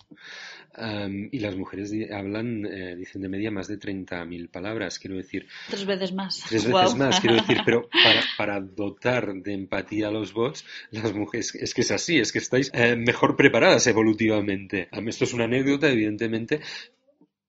y 1.31 1.39
las 1.39 1.57
mujeres 1.57 1.93
hablan, 2.13 2.67
eh, 2.67 2.97
dicen 2.97 3.23
de 3.23 3.29
media 3.29 3.53
más 3.53 3.69
de 3.69 3.79
30.000 3.79 4.51
palabras, 4.51 4.99
quiero 4.99 5.17
decir. 5.17 5.47
Tres 5.69 5.87
veces 5.87 6.13
más. 6.13 6.43
Tres 6.49 6.67
veces 6.67 6.97
más, 6.97 7.21
quiero 7.21 7.37
decir, 7.37 7.59
pero 7.65 7.89
para, 8.37 8.61
dotar 8.61 9.33
de 9.33 9.53
empatía 9.53 10.09
a 10.09 10.11
los 10.11 10.33
bots, 10.33 10.65
las 10.91 11.15
mujeres, 11.15 11.55
es 11.55 11.73
que 11.73 11.83
es 11.83 11.93
así, 11.93 12.19
es 12.19 12.33
que 12.33 12.39
estáis 12.39 12.69
eh, 12.75 12.97
mejor 12.97 13.37
preparadas 13.37 13.87
evolutivamente. 13.87 14.89
Esto 15.07 15.25
es 15.25 15.35
una 15.35 15.45
anécdota, 15.45 15.89
evidentemente, 15.89 16.61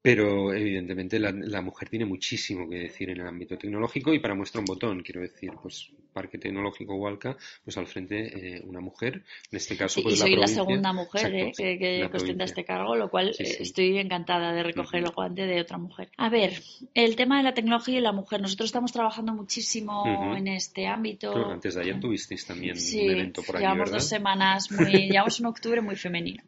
pero 0.06 0.54
evidentemente 0.54 1.18
la, 1.18 1.32
la, 1.32 1.64
mujer 1.64 1.90
tiene 1.90 2.06
muchísimo 2.06 2.70
que 2.70 2.76
decir 2.76 3.10
en 3.10 3.22
el 3.22 3.28
ámbito 3.28 3.58
tecnológico 3.58 4.14
y 4.14 4.20
para 4.20 4.36
muestra 4.36 4.60
un 4.60 4.66
botón, 4.66 5.02
quiero 5.02 5.22
decir, 5.22 5.52
pues 5.60 5.90
Parque 6.16 6.38
Tecnológico 6.38 6.96
Hualca, 6.96 7.36
pues 7.66 7.78
al 7.78 7.88
frente 7.88 8.56
eh, 8.56 8.64
una 8.66 8.80
mujer, 8.80 9.24
en 9.52 9.58
este 9.58 9.76
caso 9.76 10.02
pues 10.02 10.16
y 10.16 10.18
soy 10.18 10.38
la, 10.38 10.48
segunda 10.48 10.94
mujer 10.94 11.36
eh, 11.36 11.52
que, 11.56 11.78
que 11.78 12.10
ostenta 12.14 12.46
este 12.46 12.64
cargo, 12.64 12.96
lo 12.96 13.10
cual 13.10 13.36
eh, 13.38 13.58
estoy 13.60 13.98
encantada 13.98 14.54
de 14.54 14.64
recoger 14.64 15.04
el 15.04 15.10
guante 15.10 15.46
de 15.46 15.60
otra 15.60 15.78
mujer. 15.78 16.10
A 16.16 16.30
ver, 16.30 16.62
el 16.94 17.18
tema 17.18 17.38
de 17.38 17.44
la 17.44 17.54
tecnología 17.54 17.98
y 17.98 18.02
la 18.02 18.14
mujer, 18.14 18.42
nosotros 18.42 18.68
estamos 18.68 18.94
trabajando 18.94 19.34
muchísimo 19.34 20.06
en 20.38 20.48
este 20.48 20.88
ámbito. 20.88 21.36
antes 21.52 21.76
de 21.76 21.82
ayer 21.82 22.00
tuvisteis 22.00 22.46
también 22.46 22.78
un 22.78 23.10
evento 23.12 23.44
por 23.44 23.58
aquí, 23.58 23.66
llevamos 23.66 23.92
dos 23.92 24.08
semanas, 24.08 24.72
muy, 24.72 25.10
llevamos 25.12 25.42
un 25.42 25.48
octubre 25.48 25.82
muy 25.82 25.98
femenino. 25.98 26.44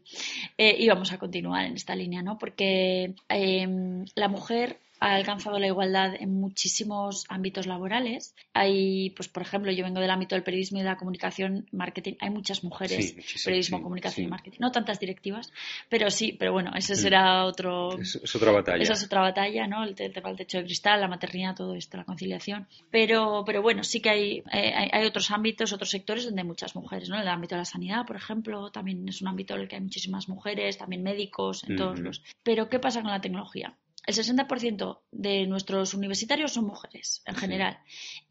Y 0.57 0.87
vamos 0.87 1.11
a 1.11 1.17
continuar 1.17 1.65
en 1.65 1.73
esta 1.73 1.93
línea, 1.93 2.21
¿no? 2.21 2.37
Porque 2.37 3.15
Em, 3.47 4.05
la 4.15 4.27
mujer 4.27 4.81
ha 4.99 5.15
alcanzado 5.15 5.59
la 5.59 5.67
igualdad 5.67 6.15
en 6.19 6.39
muchísimos 6.39 7.25
ámbitos 7.29 7.67
laborales. 7.67 8.35
Hay, 8.53 9.11
pues, 9.11 9.27
por 9.27 9.43
ejemplo, 9.43 9.71
yo 9.71 9.83
vengo 9.83 9.99
del 9.99 10.09
ámbito 10.09 10.35
del 10.35 10.43
periodismo 10.43 10.79
y 10.79 10.81
de 10.81 10.87
la 10.87 10.97
comunicación, 10.97 11.67
marketing. 11.71 12.13
Hay 12.19 12.29
muchas 12.29 12.63
mujeres, 12.63 13.15
periodismo, 13.43 13.81
comunicación 13.81 14.27
y 14.27 14.29
marketing. 14.29 14.57
No 14.59 14.71
tantas 14.71 14.99
directivas, 14.99 15.51
pero 15.89 16.09
sí, 16.09 16.35
pero 16.37 16.51
bueno, 16.51 16.71
ese 16.75 16.95
será 16.95 17.45
otro. 17.45 17.99
Es, 17.99 18.35
otra 18.35 18.51
batalla. 18.51 18.81
Esa 18.81 18.93
es 18.93 19.05
otra 19.05 19.21
batalla, 19.21 19.67
¿no? 19.67 19.83
El, 19.83 19.95
tema 19.95 20.29
del 20.29 20.37
techo 20.37 20.57
de 20.57 20.65
cristal, 20.65 21.01
la 21.01 21.07
maternidad, 21.07 21.55
todo 21.55 21.75
esto, 21.75 21.97
la 21.97 22.05
conciliación. 22.05 22.67
Pero, 22.89 23.43
pero 23.45 23.61
bueno, 23.61 23.83
sí 23.83 24.01
que 24.01 24.09
hay, 24.09 24.43
eh, 24.51 24.89
hay, 24.91 25.05
otros 25.05 25.31
ámbitos, 25.31 25.73
otros 25.73 25.89
sectores 25.89 26.25
donde 26.25 26.41
hay 26.41 26.47
muchas 26.47 26.75
mujeres, 26.75 27.09
¿no? 27.09 27.19
El 27.19 27.27
ámbito 27.27 27.55
de 27.55 27.59
la 27.59 27.65
sanidad, 27.65 28.05
por 28.05 28.15
ejemplo, 28.15 28.71
también 28.71 29.07
es 29.07 29.21
un 29.21 29.27
ámbito 29.27 29.55
en 29.55 29.61
el 29.61 29.67
que 29.67 29.75
hay 29.75 29.81
muchísimas 29.81 30.27
mujeres, 30.27 30.77
también 30.77 31.03
médicos, 31.03 31.63
en 31.67 31.75
todos 31.75 31.99
los. 31.99 32.23
Pero, 32.43 32.69
¿qué 32.69 32.79
pasa 32.79 33.01
con 33.01 33.11
la 33.11 33.21
tecnología? 33.21 33.75
El 34.07 34.15
60% 34.15 34.99
de 35.11 35.45
nuestros 35.47 35.93
universitarios 35.93 36.53
son 36.53 36.65
mujeres 36.65 37.21
en 37.25 37.35
general. 37.35 37.77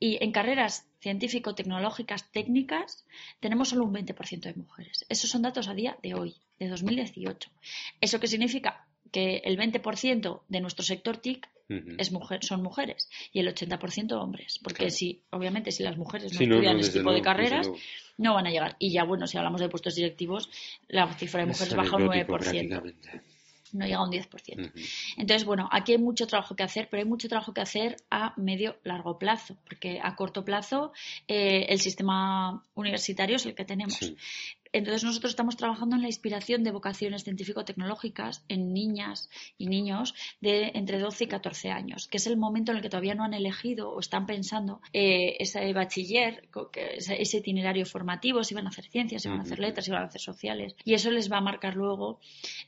Y 0.01 0.17
en 0.25 0.33
carreras 0.33 0.87
científico-tecnológicas 1.01 2.33
técnicas 2.33 3.05
tenemos 3.41 3.69
solo 3.69 3.85
un 3.85 3.93
20% 3.93 4.41
de 4.41 4.55
mujeres. 4.55 5.05
Esos 5.11 5.29
son 5.29 5.43
datos 5.43 5.69
a 5.69 5.75
día 5.75 5.99
de 6.03 6.15
hoy, 6.15 6.35
de 6.59 6.69
2018. 6.69 7.51
¿Eso 8.01 8.19
qué 8.19 8.27
significa? 8.27 8.87
Que 9.13 9.43
el 9.45 9.59
20% 9.59 10.41
de 10.49 10.61
nuestro 10.61 10.83
sector 10.83 11.19
TIC 11.19 11.47
es 11.69 12.13
mujer, 12.13 12.45
son 12.45 12.63
mujeres 12.63 13.11
y 13.33 13.41
el 13.41 13.55
80% 13.55 14.13
hombres. 14.13 14.59
Porque 14.63 14.91
si, 14.91 15.21
obviamente, 15.31 15.73
si 15.73 15.83
las 15.83 15.99
mujeres 15.99 16.33
no 16.33 16.41
estudian 16.41 16.79
este 16.79 17.01
tipo 17.01 17.13
de 17.13 17.21
carreras, 17.21 17.69
no 18.17 18.33
van 18.33 18.47
a 18.47 18.51
llegar. 18.51 18.77
Y 18.79 18.93
ya, 18.93 19.05
bueno, 19.05 19.27
si 19.27 19.37
hablamos 19.37 19.61
de 19.61 19.69
puestos 19.69 19.95
directivos, 19.95 20.49
la 20.89 21.13
cifra 21.15 21.41
de 21.41 21.47
mujeres 21.49 21.75
baja 21.75 21.97
un 21.97 22.07
9% 22.07 22.95
no 23.73 23.85
llega 23.85 23.99
a 23.99 24.05
un 24.05 24.11
10%. 24.11 24.73
Entonces, 25.17 25.45
bueno, 25.45 25.69
aquí 25.73 25.93
hay 25.93 25.99
mucho 25.99 26.27
trabajo 26.27 26.57
que 26.57 26.63
hacer, 26.63 26.89
pero 26.91 27.03
hay 27.03 27.09
mucho 27.09 27.29
trabajo 27.29 27.53
que 27.53 27.61
hacer 27.61 27.97
a 28.11 28.35
medio 28.37 28.77
largo 28.85 29.19
plazo, 29.19 29.57
porque 29.65 30.01
a 30.03 30.15
corto 30.17 30.45
plazo 30.45 30.93
eh, 31.29 31.67
el 31.69 31.81
sistema 31.81 32.63
universitario 32.75 33.37
es 33.37 33.47
el 33.47 33.55
que 33.55 33.65
tenemos. 33.65 33.99
Entonces 34.73 35.05
nosotros 35.05 35.31
estamos 35.31 35.57
trabajando 35.57 35.97
en 35.97 36.03
la 36.03 36.09
inspiración 36.09 36.63
de 36.63 36.71
vocaciones 36.71 37.25
científico-tecnológicas 37.25 38.45
en 38.49 38.73
niñas 38.73 39.29
y 39.59 39.67
niños 39.69 40.15
de 40.41 40.73
entre 40.75 40.99
12 40.99 41.25
y 41.25 41.27
14 41.29 41.71
años, 41.71 42.09
que 42.09 42.19
es 42.19 42.27
el 42.27 42.37
momento 42.37 42.73
en 42.73 42.79
el 42.79 42.83
que 42.83 42.89
todavía 42.89 43.15
no 43.15 43.25
han 43.25 43.35
elegido 43.35 43.91
o 43.91 44.01
están 44.01 44.27
pensando 44.27 44.81
eh, 44.93 45.37
ese 45.39 45.73
bachiller, 45.73 46.49
ese 46.75 47.37
itinerario 47.39 47.87
formativo, 47.87 48.45
si 48.45 48.55
van 48.55 48.67
a 48.67 48.71
hacer 48.71 48.87
ciencias, 48.87 49.23
si 49.23 49.29
van 49.29 49.41
a 49.41 49.43
hacer 49.43 49.59
letras, 49.59 49.85
si 49.85 49.91
van 49.91 50.03
a 50.03 50.07
hacer 50.07 50.21
sociales. 50.21 50.75
Y 50.85 50.95
eso 50.95 51.11
les 51.11 51.31
va 51.31 51.39
a 51.39 51.41
marcar 51.41 51.77
luego 51.77 52.21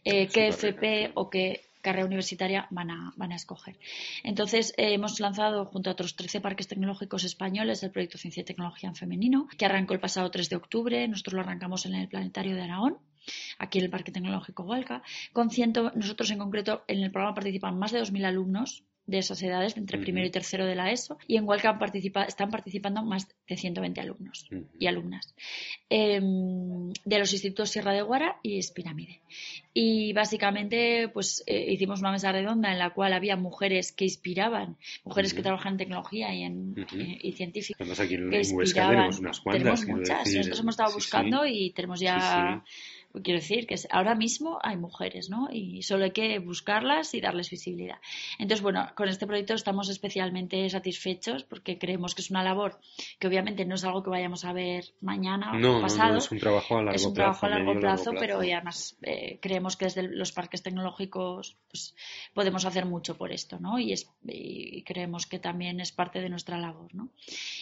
eh, 0.05 0.29
qué 0.29 0.49
FP 0.49 1.13
o 1.15 1.31
qué 1.31 1.68
carrera 1.89 2.07
universitaria 2.07 2.67
van 2.71 2.91
a, 2.91 3.13
van 3.17 3.33
a 3.33 3.37
escoger. 3.37 3.77
Entonces, 4.23 4.75
eh, 4.77 4.93
hemos 4.93 5.21
lanzado 5.21 5.65
junto 5.67 5.91
a 5.91 5.95
otros 5.95 6.17
13 6.17 6.41
parques 6.41 6.69
tecnológicos 6.69 7.25
españoles 7.25 7.83
el 7.83 7.91
proyecto 7.91 8.19
Ciencia 8.19 8.43
y 8.43 8.45
Tecnología 8.45 8.89
en 8.89 8.97
Femenino, 8.97 9.49
que 9.57 9.65
arrancó 9.65 9.95
el 9.95 10.01
pasado 10.01 10.31
3 10.31 10.49
de 10.51 10.57
octubre. 10.57 11.09
Nosotros 11.09 11.35
lo 11.35 11.41
arrancamos 11.41 11.87
en 11.87 11.95
el 11.95 12.09
Planetario 12.09 12.55
de 12.55 12.63
Aragón 12.63 12.99
aquí 13.59 13.79
en 13.79 13.85
el 13.85 13.91
Parque 13.91 14.13
Tecnológico 14.13 14.63
Hualca. 14.63 15.03
Con 15.33 15.51
ciento, 15.51 15.93
nosotros 15.95 16.31
en 16.31 16.39
concreto 16.39 16.85
en 16.89 17.03
el 17.03 17.11
programa 17.11 17.35
participan 17.35 17.79
más 17.79 17.93
de 17.93 18.01
2.000 18.01 18.25
alumnos 18.25 18.85
de 19.09 19.19
esas 19.19 19.43
edades, 19.43 19.77
entre 19.77 19.99
primero 19.99 20.27
y 20.27 20.31
tercero 20.31 20.67
de 20.67 20.75
la 20.75 20.93
ESO, 20.93 21.19
y 21.27 21.39
en 21.39 21.49
Huelca 21.49 21.79
participa, 21.79 22.25
están 22.25 22.51
participando 22.51 23.03
más 23.03 23.27
de 23.49 23.57
120 23.57 24.01
alumnos 24.03 24.47
y 24.79 24.87
alumnas 24.87 25.35
em, 25.89 26.93
de 27.05 27.19
los 27.19 27.33
institutos 27.33 27.71
Sierra 27.71 27.93
de 27.93 28.03
Guara 28.03 28.37
y 28.43 28.59
Espiramide. 28.59 29.23
Y 29.73 30.13
básicamente, 30.13 31.09
pues 31.09 31.43
eh, 31.47 31.73
hicimos 31.73 32.01
una 32.01 32.13
mesa 32.13 32.33
redonda 32.33 32.71
en 32.71 32.79
la 32.79 32.91
cual 32.91 33.15
había 33.15 33.37
mujeres 33.37 33.93
que 33.93 34.05
inspiraban, 34.05 34.77
mujeres 35.05 35.33
que 35.33 35.43
trabajan 35.43 35.75
en 35.75 35.79
tecnología 35.79 36.35
y 36.35 36.43
en 36.43 36.75
uh 36.79 36.99
y 36.99 37.33
científicas. 37.33 38.01
aquí 38.01 38.15
en, 38.15 38.31
tenemos 38.31 39.21
unas 39.21 39.41
cuantas. 39.41 39.81
Tenemos 39.81 39.87
muchas. 39.87 40.35
Nosotros 40.35 40.61
hemos 40.61 40.75
estado 40.75 40.95
buscando 40.95 41.47
y 41.47 41.71
tenemos 41.71 42.01
ya 42.01 42.63
quiero 43.13 43.41
decir 43.41 43.67
que 43.67 43.77
ahora 43.91 44.15
mismo 44.15 44.59
hay 44.63 44.77
mujeres, 44.77 45.31
¿no? 45.31 45.49
Y 45.51 45.83
solo 45.83 46.05
hay 46.05 46.11
que 46.11 46.39
buscarlas 46.39 47.15
y 47.15 47.21
darles 47.21 47.51
visibilidad. 47.51 47.99
Entonces, 48.39 48.63
bueno, 48.63 48.91
con 48.95 49.09
este 49.09 49.27
proyecto 49.27 49.55
estamos 49.55 49.89
especialmente 49.89 50.69
satisfechos 50.69 51.45
porque 51.45 51.79
creemos 51.79 52.15
que 52.15 52.23
es 52.23 52.31
una 52.31 52.43
labor 52.43 52.79
que 53.19 53.27
obviamente 53.27 53.65
no 53.65 53.75
es 53.75 53.85
algo 53.85 54.03
que 54.03 54.11
vayamos 54.11 54.45
a 54.45 54.53
ver 54.53 54.85
mañana 55.01 55.53
o 55.53 55.81
pasado. 55.81 56.13
No, 56.13 56.19
es 56.19 56.31
un 56.31 56.39
trabajo 56.39 56.77
a 56.77 56.83
largo 56.83 56.93
plazo. 56.93 56.97
Es 56.97 57.07
un 57.07 57.15
trabajo 57.15 57.47
a 57.47 57.49
largo, 57.49 57.81
plazo, 57.81 58.11
pero 58.19 58.39
además 58.39 58.97
eh, 59.03 59.39
creemos 59.41 59.77
que 59.77 59.87
desde 59.87 60.03
los 60.03 60.33
parques 60.33 60.63
tecnológicos 60.63 61.57
pues, 61.71 61.95
podemos 62.35 62.65
hacer 62.65 62.87
mucho 62.87 63.17
por 63.17 63.33
esto, 63.33 63.59
¿no? 63.59 63.79
Y, 63.79 63.95
y 64.25 64.83
creemos 64.83 65.27
que 65.27 65.39
también 65.39 65.81
es 65.81 65.93
parte 65.93 66.21
de 66.21 66.29
nuestra 66.29 66.59
labor, 66.59 66.95
¿no? 66.95 67.09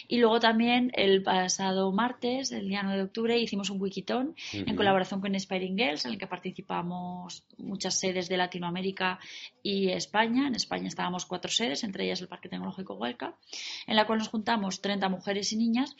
Y 0.07 0.17
luego 0.17 0.39
también 0.39 0.91
el 0.93 1.23
pasado 1.23 1.91
martes, 1.91 2.51
el 2.51 2.67
día 2.67 2.81
9 2.83 2.97
de 2.97 3.03
octubre, 3.03 3.39
hicimos 3.39 3.69
un 3.69 3.81
wikitón 3.81 4.35
en 4.53 4.75
colaboración 4.75 5.21
con 5.21 5.35
Inspiring 5.37 5.77
Girls, 5.77 6.05
en 6.05 6.13
el 6.13 6.17
que 6.17 6.27
participamos 6.27 7.45
muchas 7.57 7.99
sedes 7.99 8.27
de 8.29 8.37
Latinoamérica 8.37 9.19
y 9.63 9.89
España. 9.89 10.47
En 10.47 10.55
España 10.55 10.87
estábamos 10.87 11.25
cuatro 11.25 11.49
sedes, 11.49 11.83
entre 11.83 12.05
ellas 12.05 12.21
el 12.21 12.27
Parque 12.27 12.49
Tecnológico 12.49 12.95
Huelca, 12.95 13.37
en 13.85 13.95
la 13.95 14.05
cual 14.05 14.19
nos 14.19 14.29
juntamos 14.29 14.81
30 14.81 15.09
mujeres 15.09 15.51
y 15.53 15.57
niñas 15.57 15.95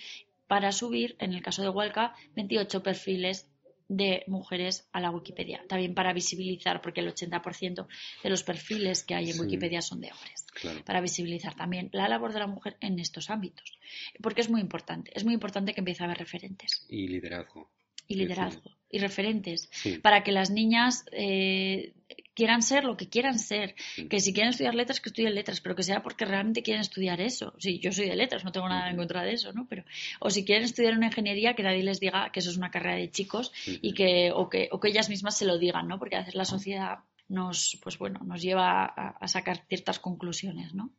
para 0.48 0.72
subir, 0.72 1.16
en 1.20 1.34
el 1.34 1.42
caso 1.42 1.62
de 1.62 1.70
Huelca, 1.70 2.14
28 2.36 2.82
perfiles 2.82 3.50
de 3.90 4.24
mujeres 4.28 4.88
a 4.92 5.00
la 5.00 5.12
Wikipedia. 5.12 5.64
También 5.68 5.94
para 5.94 6.14
visibilizar, 6.14 6.82
porque 6.82 7.02
el 7.02 7.14
80% 7.14 7.88
de 8.24 8.30
los 8.30 8.44
perfiles 8.44 9.04
que 9.04 9.16
hay 9.16 9.30
en 9.30 9.40
Wikipedia 9.40 9.82
son 9.82 10.02
de 10.02 10.12
hombres. 10.12 10.46
Para 10.86 11.02
visibilizar 11.02 11.56
también 11.56 11.90
la 11.94 12.10
labor 12.10 12.34
de 12.34 12.40
la 12.40 12.48
mujer 12.48 12.78
en 12.82 13.00
estos 13.00 13.30
ámbitos. 13.30 13.78
Porque 14.22 14.42
es 14.42 14.50
muy 14.50 14.62
importante. 14.62 15.12
Es 15.14 15.24
muy 15.24 15.34
importante 15.34 15.74
que 15.74 15.82
empiece 15.82 16.04
a 16.04 16.06
haber 16.06 16.18
referentes. 16.18 16.86
Y 16.90 17.08
liderazgo 17.08 17.70
y 18.08 18.16
liderazgo 18.16 18.77
y 18.90 19.00
referentes 19.00 19.70
para 20.02 20.24
que 20.24 20.32
las 20.32 20.50
niñas 20.50 21.06
eh, 21.12 21.94
quieran 22.38 22.62
ser 22.62 22.84
lo 22.84 22.96
que 22.96 23.10
quieran 23.10 23.40
ser. 23.40 23.74
Que 24.10 24.20
si 24.20 24.32
quieren 24.32 24.52
estudiar 24.52 24.76
letras, 24.76 25.02
que 25.02 25.10
estudien 25.10 25.34
letras, 25.34 25.60
pero 25.60 25.76
que 25.76 25.82
sea 25.82 26.04
porque 26.04 26.24
realmente 26.24 26.62
quieren 26.62 26.82
estudiar 26.82 27.20
eso. 27.20 27.56
Sí, 27.58 27.80
yo 27.80 27.92
soy 27.92 28.08
de 28.08 28.16
letras, 28.16 28.44
no 28.44 28.52
tengo 28.52 28.70
nada 28.70 28.92
en 28.92 28.96
contra 28.96 29.24
de 29.24 29.34
eso, 29.34 29.54
¿no? 29.54 29.66
Pero, 29.68 29.84
o 30.20 30.30
si 30.30 30.46
quieren 30.46 30.64
estudiar 30.64 30.94
una 30.94 31.08
ingeniería, 31.08 31.56
que 31.56 31.64
nadie 31.64 31.82
les 31.82 32.00
diga 32.00 32.32
que 32.32 32.40
eso 32.40 32.52
es 32.52 32.58
una 32.58 32.70
carrera 32.70 32.98
de 32.98 33.10
chicos 33.10 33.52
y 33.66 33.94
que 33.94 34.32
o, 34.32 34.50
que, 34.50 34.70
o 34.72 34.80
que 34.80 34.90
ellas 34.90 35.10
mismas 35.10 35.36
se 35.36 35.46
lo 35.46 35.58
digan, 35.58 35.88
¿no? 35.88 35.98
Porque 35.98 36.16
a 36.16 36.20
veces 36.20 36.36
la 36.36 36.46
sociedad 36.46 37.00
nos, 37.30 37.80
pues 37.82 37.98
bueno, 37.98 38.22
nos 38.24 38.42
lleva 38.42 38.86
a, 38.86 39.28
sacar 39.28 39.66
ciertas 39.68 40.00
conclusiones, 40.00 40.74
¿no? 40.74 40.92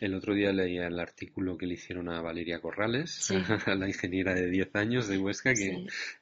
El 0.00 0.14
otro 0.14 0.34
día 0.34 0.52
leía 0.52 0.86
el 0.86 0.98
artículo 0.98 1.56
que 1.56 1.66
le 1.66 1.74
hicieron 1.74 2.08
a 2.08 2.20
Valeria 2.20 2.60
Corrales, 2.60 3.30
a 3.66 3.74
la 3.74 3.88
ingeniera 3.88 4.34
de 4.34 4.50
10 4.50 4.74
años 4.74 5.08
de 5.08 5.18
Huesca, 5.18 5.52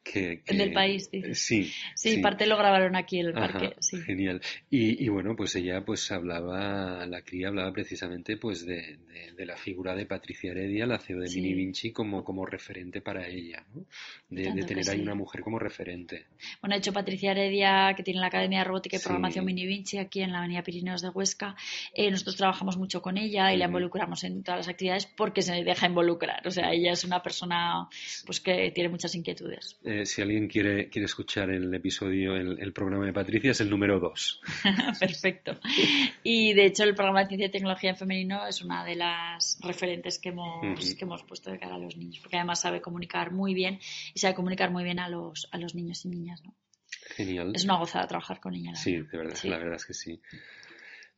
que, 0.03 0.43
En 0.47 0.61
el 0.61 0.73
país, 0.73 1.09
Sí, 1.33 1.71
sí. 1.95 2.19
parte 2.19 2.47
lo 2.47 2.57
grabaron 2.57 2.97
aquí 2.97 3.21
en 3.21 3.27
el 3.27 3.33
parque. 3.33 3.75
Genial. 4.05 4.41
Y, 4.71 5.09
bueno, 5.09 5.37
pues 5.37 5.55
ella 5.57 5.85
pues 5.85 6.11
hablaba, 6.13 7.07
la 7.07 7.23
cría 7.23 7.49
hablaba 7.49 7.73
precisamente 7.73 8.37
pues 8.37 8.65
de, 8.67 8.99
la 9.39 9.57
figura 9.57 9.95
de 9.95 10.07
Patricia 10.07 10.51
Heredia, 10.51 10.87
la 10.87 10.99
CEO 10.99 11.21
de 11.21 11.29
Mini 11.29 11.55
Vinci, 11.55 11.93
como, 11.93 12.25
como 12.25 12.47
referente 12.47 13.01
para 13.01 13.27
ella, 13.29 13.65
¿no? 13.75 13.87
De, 14.35 14.65
tener 14.65 14.89
ahí 14.91 15.01
una 15.01 15.15
mujer 15.15 15.43
como 15.43 15.59
referente. 15.59 16.27
Bueno, 16.61 16.75
de 16.75 16.79
hecho, 16.79 16.93
Patricia 16.93 17.33
Heredia, 17.33 17.95
que 17.97 18.03
tiene 18.03 18.21
la 18.21 18.27
Academia 18.27 18.61
de 18.61 18.65
Robótica 18.65 18.97
y 18.97 19.01
Programación 19.01 19.45
Mini 19.45 19.67
Vinci 19.67 19.99
aquí 19.99 20.21
en 20.21 20.33
la 20.33 20.39
Avenida 20.39 20.63
Pirineos 20.63 21.03
de 21.03 21.09
Huesca, 21.09 21.57
eh, 21.95 22.11
nosotros 22.11 22.37
trabajamos 22.37 22.77
mucho 22.77 23.03
con 23.03 23.19
ella 23.19 23.53
y 23.53 23.57
la 23.57 23.67
involucramos 23.67 24.25
en 24.25 24.43
todas 24.43 24.61
las 24.61 24.69
actividades 24.69 25.07
porque 25.07 25.43
se 25.43 25.63
deja 25.65 25.87
involucrar. 25.87 26.47
O 26.47 26.51
sea, 26.51 26.73
ella 26.73 26.93
es 26.93 27.05
una 27.05 27.23
persona 27.23 27.89
pues 28.27 28.41
que 28.41 28.71
tiene 28.73 28.91
muchas 28.91 29.15
inquietudes. 29.15 29.77
Eh, 29.85 30.07
si 30.07 30.23
alguien 30.23 30.49
quiere, 30.49 30.89
quiere 30.89 31.07
escuchar 31.07 31.51
el 31.51 31.73
episodio, 31.75 32.37
el, 32.37 32.73
programa 32.73 33.07
de 33.07 33.13
Patricia 33.13 33.53
es 33.53 33.61
el 33.61 33.71
número 33.71 34.01
2. 34.01 34.41
Perfecto. 35.01 35.59
Y 36.23 36.55
de 36.55 36.67
hecho 36.67 36.85
el 36.85 36.95
programa 36.95 37.21
de 37.21 37.29
Ciencia 37.29 37.47
y 37.47 37.51
Tecnología 37.51 37.91
en 37.91 37.97
Femenino 37.97 38.47
es 38.47 38.63
una 38.63 38.85
de 38.85 38.97
las 38.97 39.59
referentes 39.63 40.19
que 40.19 40.31
hemos, 40.31 40.95
que 40.95 41.05
hemos 41.05 41.23
puesto 41.23 41.51
de 41.51 41.59
cara 41.59 41.77
a 41.77 41.79
los 41.79 41.97
niños, 41.97 42.19
porque 42.21 42.37
además 42.37 42.61
sabe 42.61 42.81
comunicar 42.81 43.31
muy 43.31 43.55
bien 43.55 43.79
y 44.13 44.19
sabe 44.25 44.35
comunicar 44.35 44.71
muy 44.71 44.85
bien 44.85 44.99
a 44.99 45.09
los, 45.09 45.49
a 45.53 45.59
los 45.59 45.75
niños 45.75 46.05
y 46.05 46.09
niñas. 46.09 46.43
¿no? 46.45 46.55
Genial. 47.15 47.53
Es 47.55 47.65
una 47.65 47.77
gozada 47.77 48.07
trabajar 48.07 48.41
con 48.41 48.55
ella. 48.55 48.75
Sí, 48.75 48.97
de 48.97 49.19
verdad, 49.19 49.37
la 49.45 49.59
verdad 49.59 49.77
es 49.77 49.85
que 49.85 49.95
sí. 49.95 50.21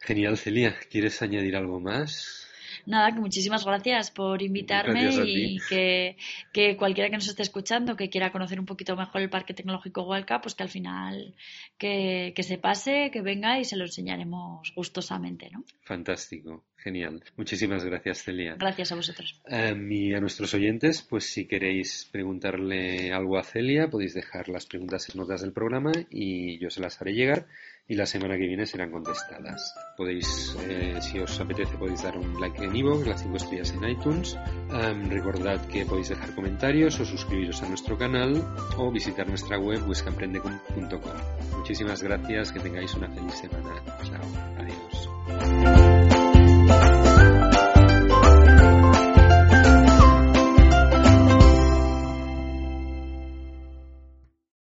Genial, 0.00 0.36
Celia. 0.36 0.74
¿Quieres 0.90 1.22
añadir 1.22 1.56
algo 1.56 1.80
más? 1.80 2.45
Nada, 2.84 3.12
que 3.12 3.20
muchísimas 3.20 3.64
gracias 3.64 4.10
por 4.10 4.42
invitarme 4.42 5.10
y 5.24 5.58
que, 5.68 6.16
que, 6.52 6.76
cualquiera 6.76 7.10
que 7.10 7.16
nos 7.16 7.28
esté 7.28 7.42
escuchando, 7.42 7.96
que 7.96 8.10
quiera 8.10 8.32
conocer 8.32 8.60
un 8.60 8.66
poquito 8.66 8.96
mejor 8.96 9.22
el 9.22 9.30
Parque 9.30 9.54
Tecnológico 9.54 10.02
Hualca, 10.02 10.40
pues 10.40 10.54
que 10.54 10.62
al 10.62 10.68
final 10.68 11.34
que, 11.78 12.32
que 12.36 12.42
se 12.42 12.58
pase, 12.58 13.10
que 13.12 13.22
venga 13.22 13.58
y 13.58 13.64
se 13.64 13.76
lo 13.76 13.84
enseñaremos 13.84 14.72
gustosamente, 14.74 15.50
¿no? 15.50 15.64
Fantástico. 15.82 16.64
Genial. 16.86 17.24
Muchísimas 17.36 17.84
gracias, 17.84 18.22
Celia. 18.22 18.54
Gracias 18.56 18.92
a 18.92 18.94
vosotros. 18.94 19.40
y 19.50 20.14
a 20.14 20.20
nuestros 20.20 20.54
oyentes, 20.54 21.02
pues 21.02 21.24
si 21.24 21.48
queréis 21.48 22.08
preguntarle 22.12 23.12
algo 23.12 23.38
a 23.38 23.42
Celia, 23.42 23.88
podéis 23.88 24.14
dejar 24.14 24.48
las 24.48 24.66
preguntas 24.66 25.08
en 25.08 25.20
notas 25.20 25.40
del 25.40 25.52
programa 25.52 25.90
y 26.10 26.58
yo 26.58 26.70
se 26.70 26.80
las 26.80 27.02
haré 27.02 27.14
llegar 27.14 27.46
y 27.88 27.96
la 27.96 28.06
semana 28.06 28.36
que 28.36 28.46
viene 28.46 28.66
serán 28.66 28.92
contestadas. 28.92 29.74
Podéis, 29.96 30.56
eh, 30.68 30.98
si 31.00 31.18
os 31.18 31.40
apetece, 31.40 31.76
podéis 31.76 32.04
dar 32.04 32.16
un 32.16 32.40
like 32.40 32.60
en 32.66 32.76
iVoox, 32.76 33.06
las 33.06 33.22
5 33.22 33.36
estrellas 33.36 33.72
en 33.72 33.88
iTunes. 33.88 34.36
recordad 35.08 35.64
que 35.66 35.86
podéis 35.86 36.08
dejar 36.08 36.34
comentarios 36.34 36.98
o 37.00 37.04
suscribiros 37.04 37.62
a 37.62 37.68
nuestro 37.68 37.96
canal 37.96 38.44
o 38.76 38.90
visitar 38.90 39.28
nuestra 39.28 39.58
web 39.58 39.80
buscaemprende.com. 39.86 41.56
Muchísimas 41.56 42.02
gracias, 42.02 42.52
que 42.52 42.60
tengáis 42.60 42.94
una 42.94 43.08
feliz 43.08 43.34
semana. 43.34 43.82
Chao, 44.04 44.24
adiós. 44.58 45.08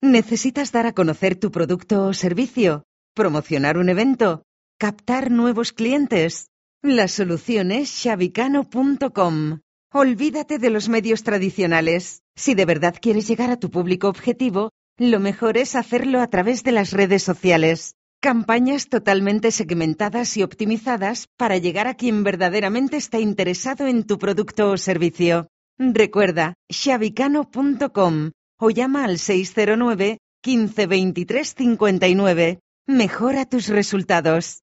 ¿Necesitas 0.02 0.72
dar 0.72 0.86
a 0.86 0.92
conocer 0.92 1.36
tu 1.36 1.50
producto 1.50 2.04
o 2.04 2.14
servicio? 2.14 2.84
¿Promocionar 3.14 3.76
un 3.76 3.88
evento? 3.88 4.44
¿Captar 4.78 5.30
nuevos 5.30 5.72
clientes? 5.72 6.48
La 6.88 7.08
solución 7.08 7.72
es 7.72 7.88
shabicano.com. 7.90 9.58
Olvídate 9.92 10.60
de 10.60 10.70
los 10.70 10.88
medios 10.88 11.24
tradicionales. 11.24 12.22
Si 12.36 12.54
de 12.54 12.64
verdad 12.64 12.94
quieres 13.02 13.26
llegar 13.26 13.50
a 13.50 13.58
tu 13.58 13.72
público 13.72 14.06
objetivo, 14.08 14.70
lo 14.96 15.18
mejor 15.18 15.56
es 15.56 15.74
hacerlo 15.74 16.20
a 16.20 16.28
través 16.28 16.62
de 16.62 16.70
las 16.70 16.92
redes 16.92 17.24
sociales. 17.24 17.96
Campañas 18.20 18.88
totalmente 18.88 19.50
segmentadas 19.50 20.36
y 20.36 20.44
optimizadas 20.44 21.26
para 21.36 21.56
llegar 21.56 21.88
a 21.88 21.94
quien 21.94 22.22
verdaderamente 22.22 22.98
está 22.98 23.18
interesado 23.18 23.88
en 23.88 24.04
tu 24.04 24.16
producto 24.16 24.70
o 24.70 24.76
servicio. 24.76 25.48
Recuerda, 25.78 26.54
shabicano.com 26.70 28.30
o 28.60 28.70
llama 28.70 29.04
al 29.04 29.18
609 29.18 30.18
15 30.40 30.86
23 30.86 31.52
59. 31.52 32.60
Mejora 32.86 33.44
tus 33.44 33.66
resultados. 33.66 34.62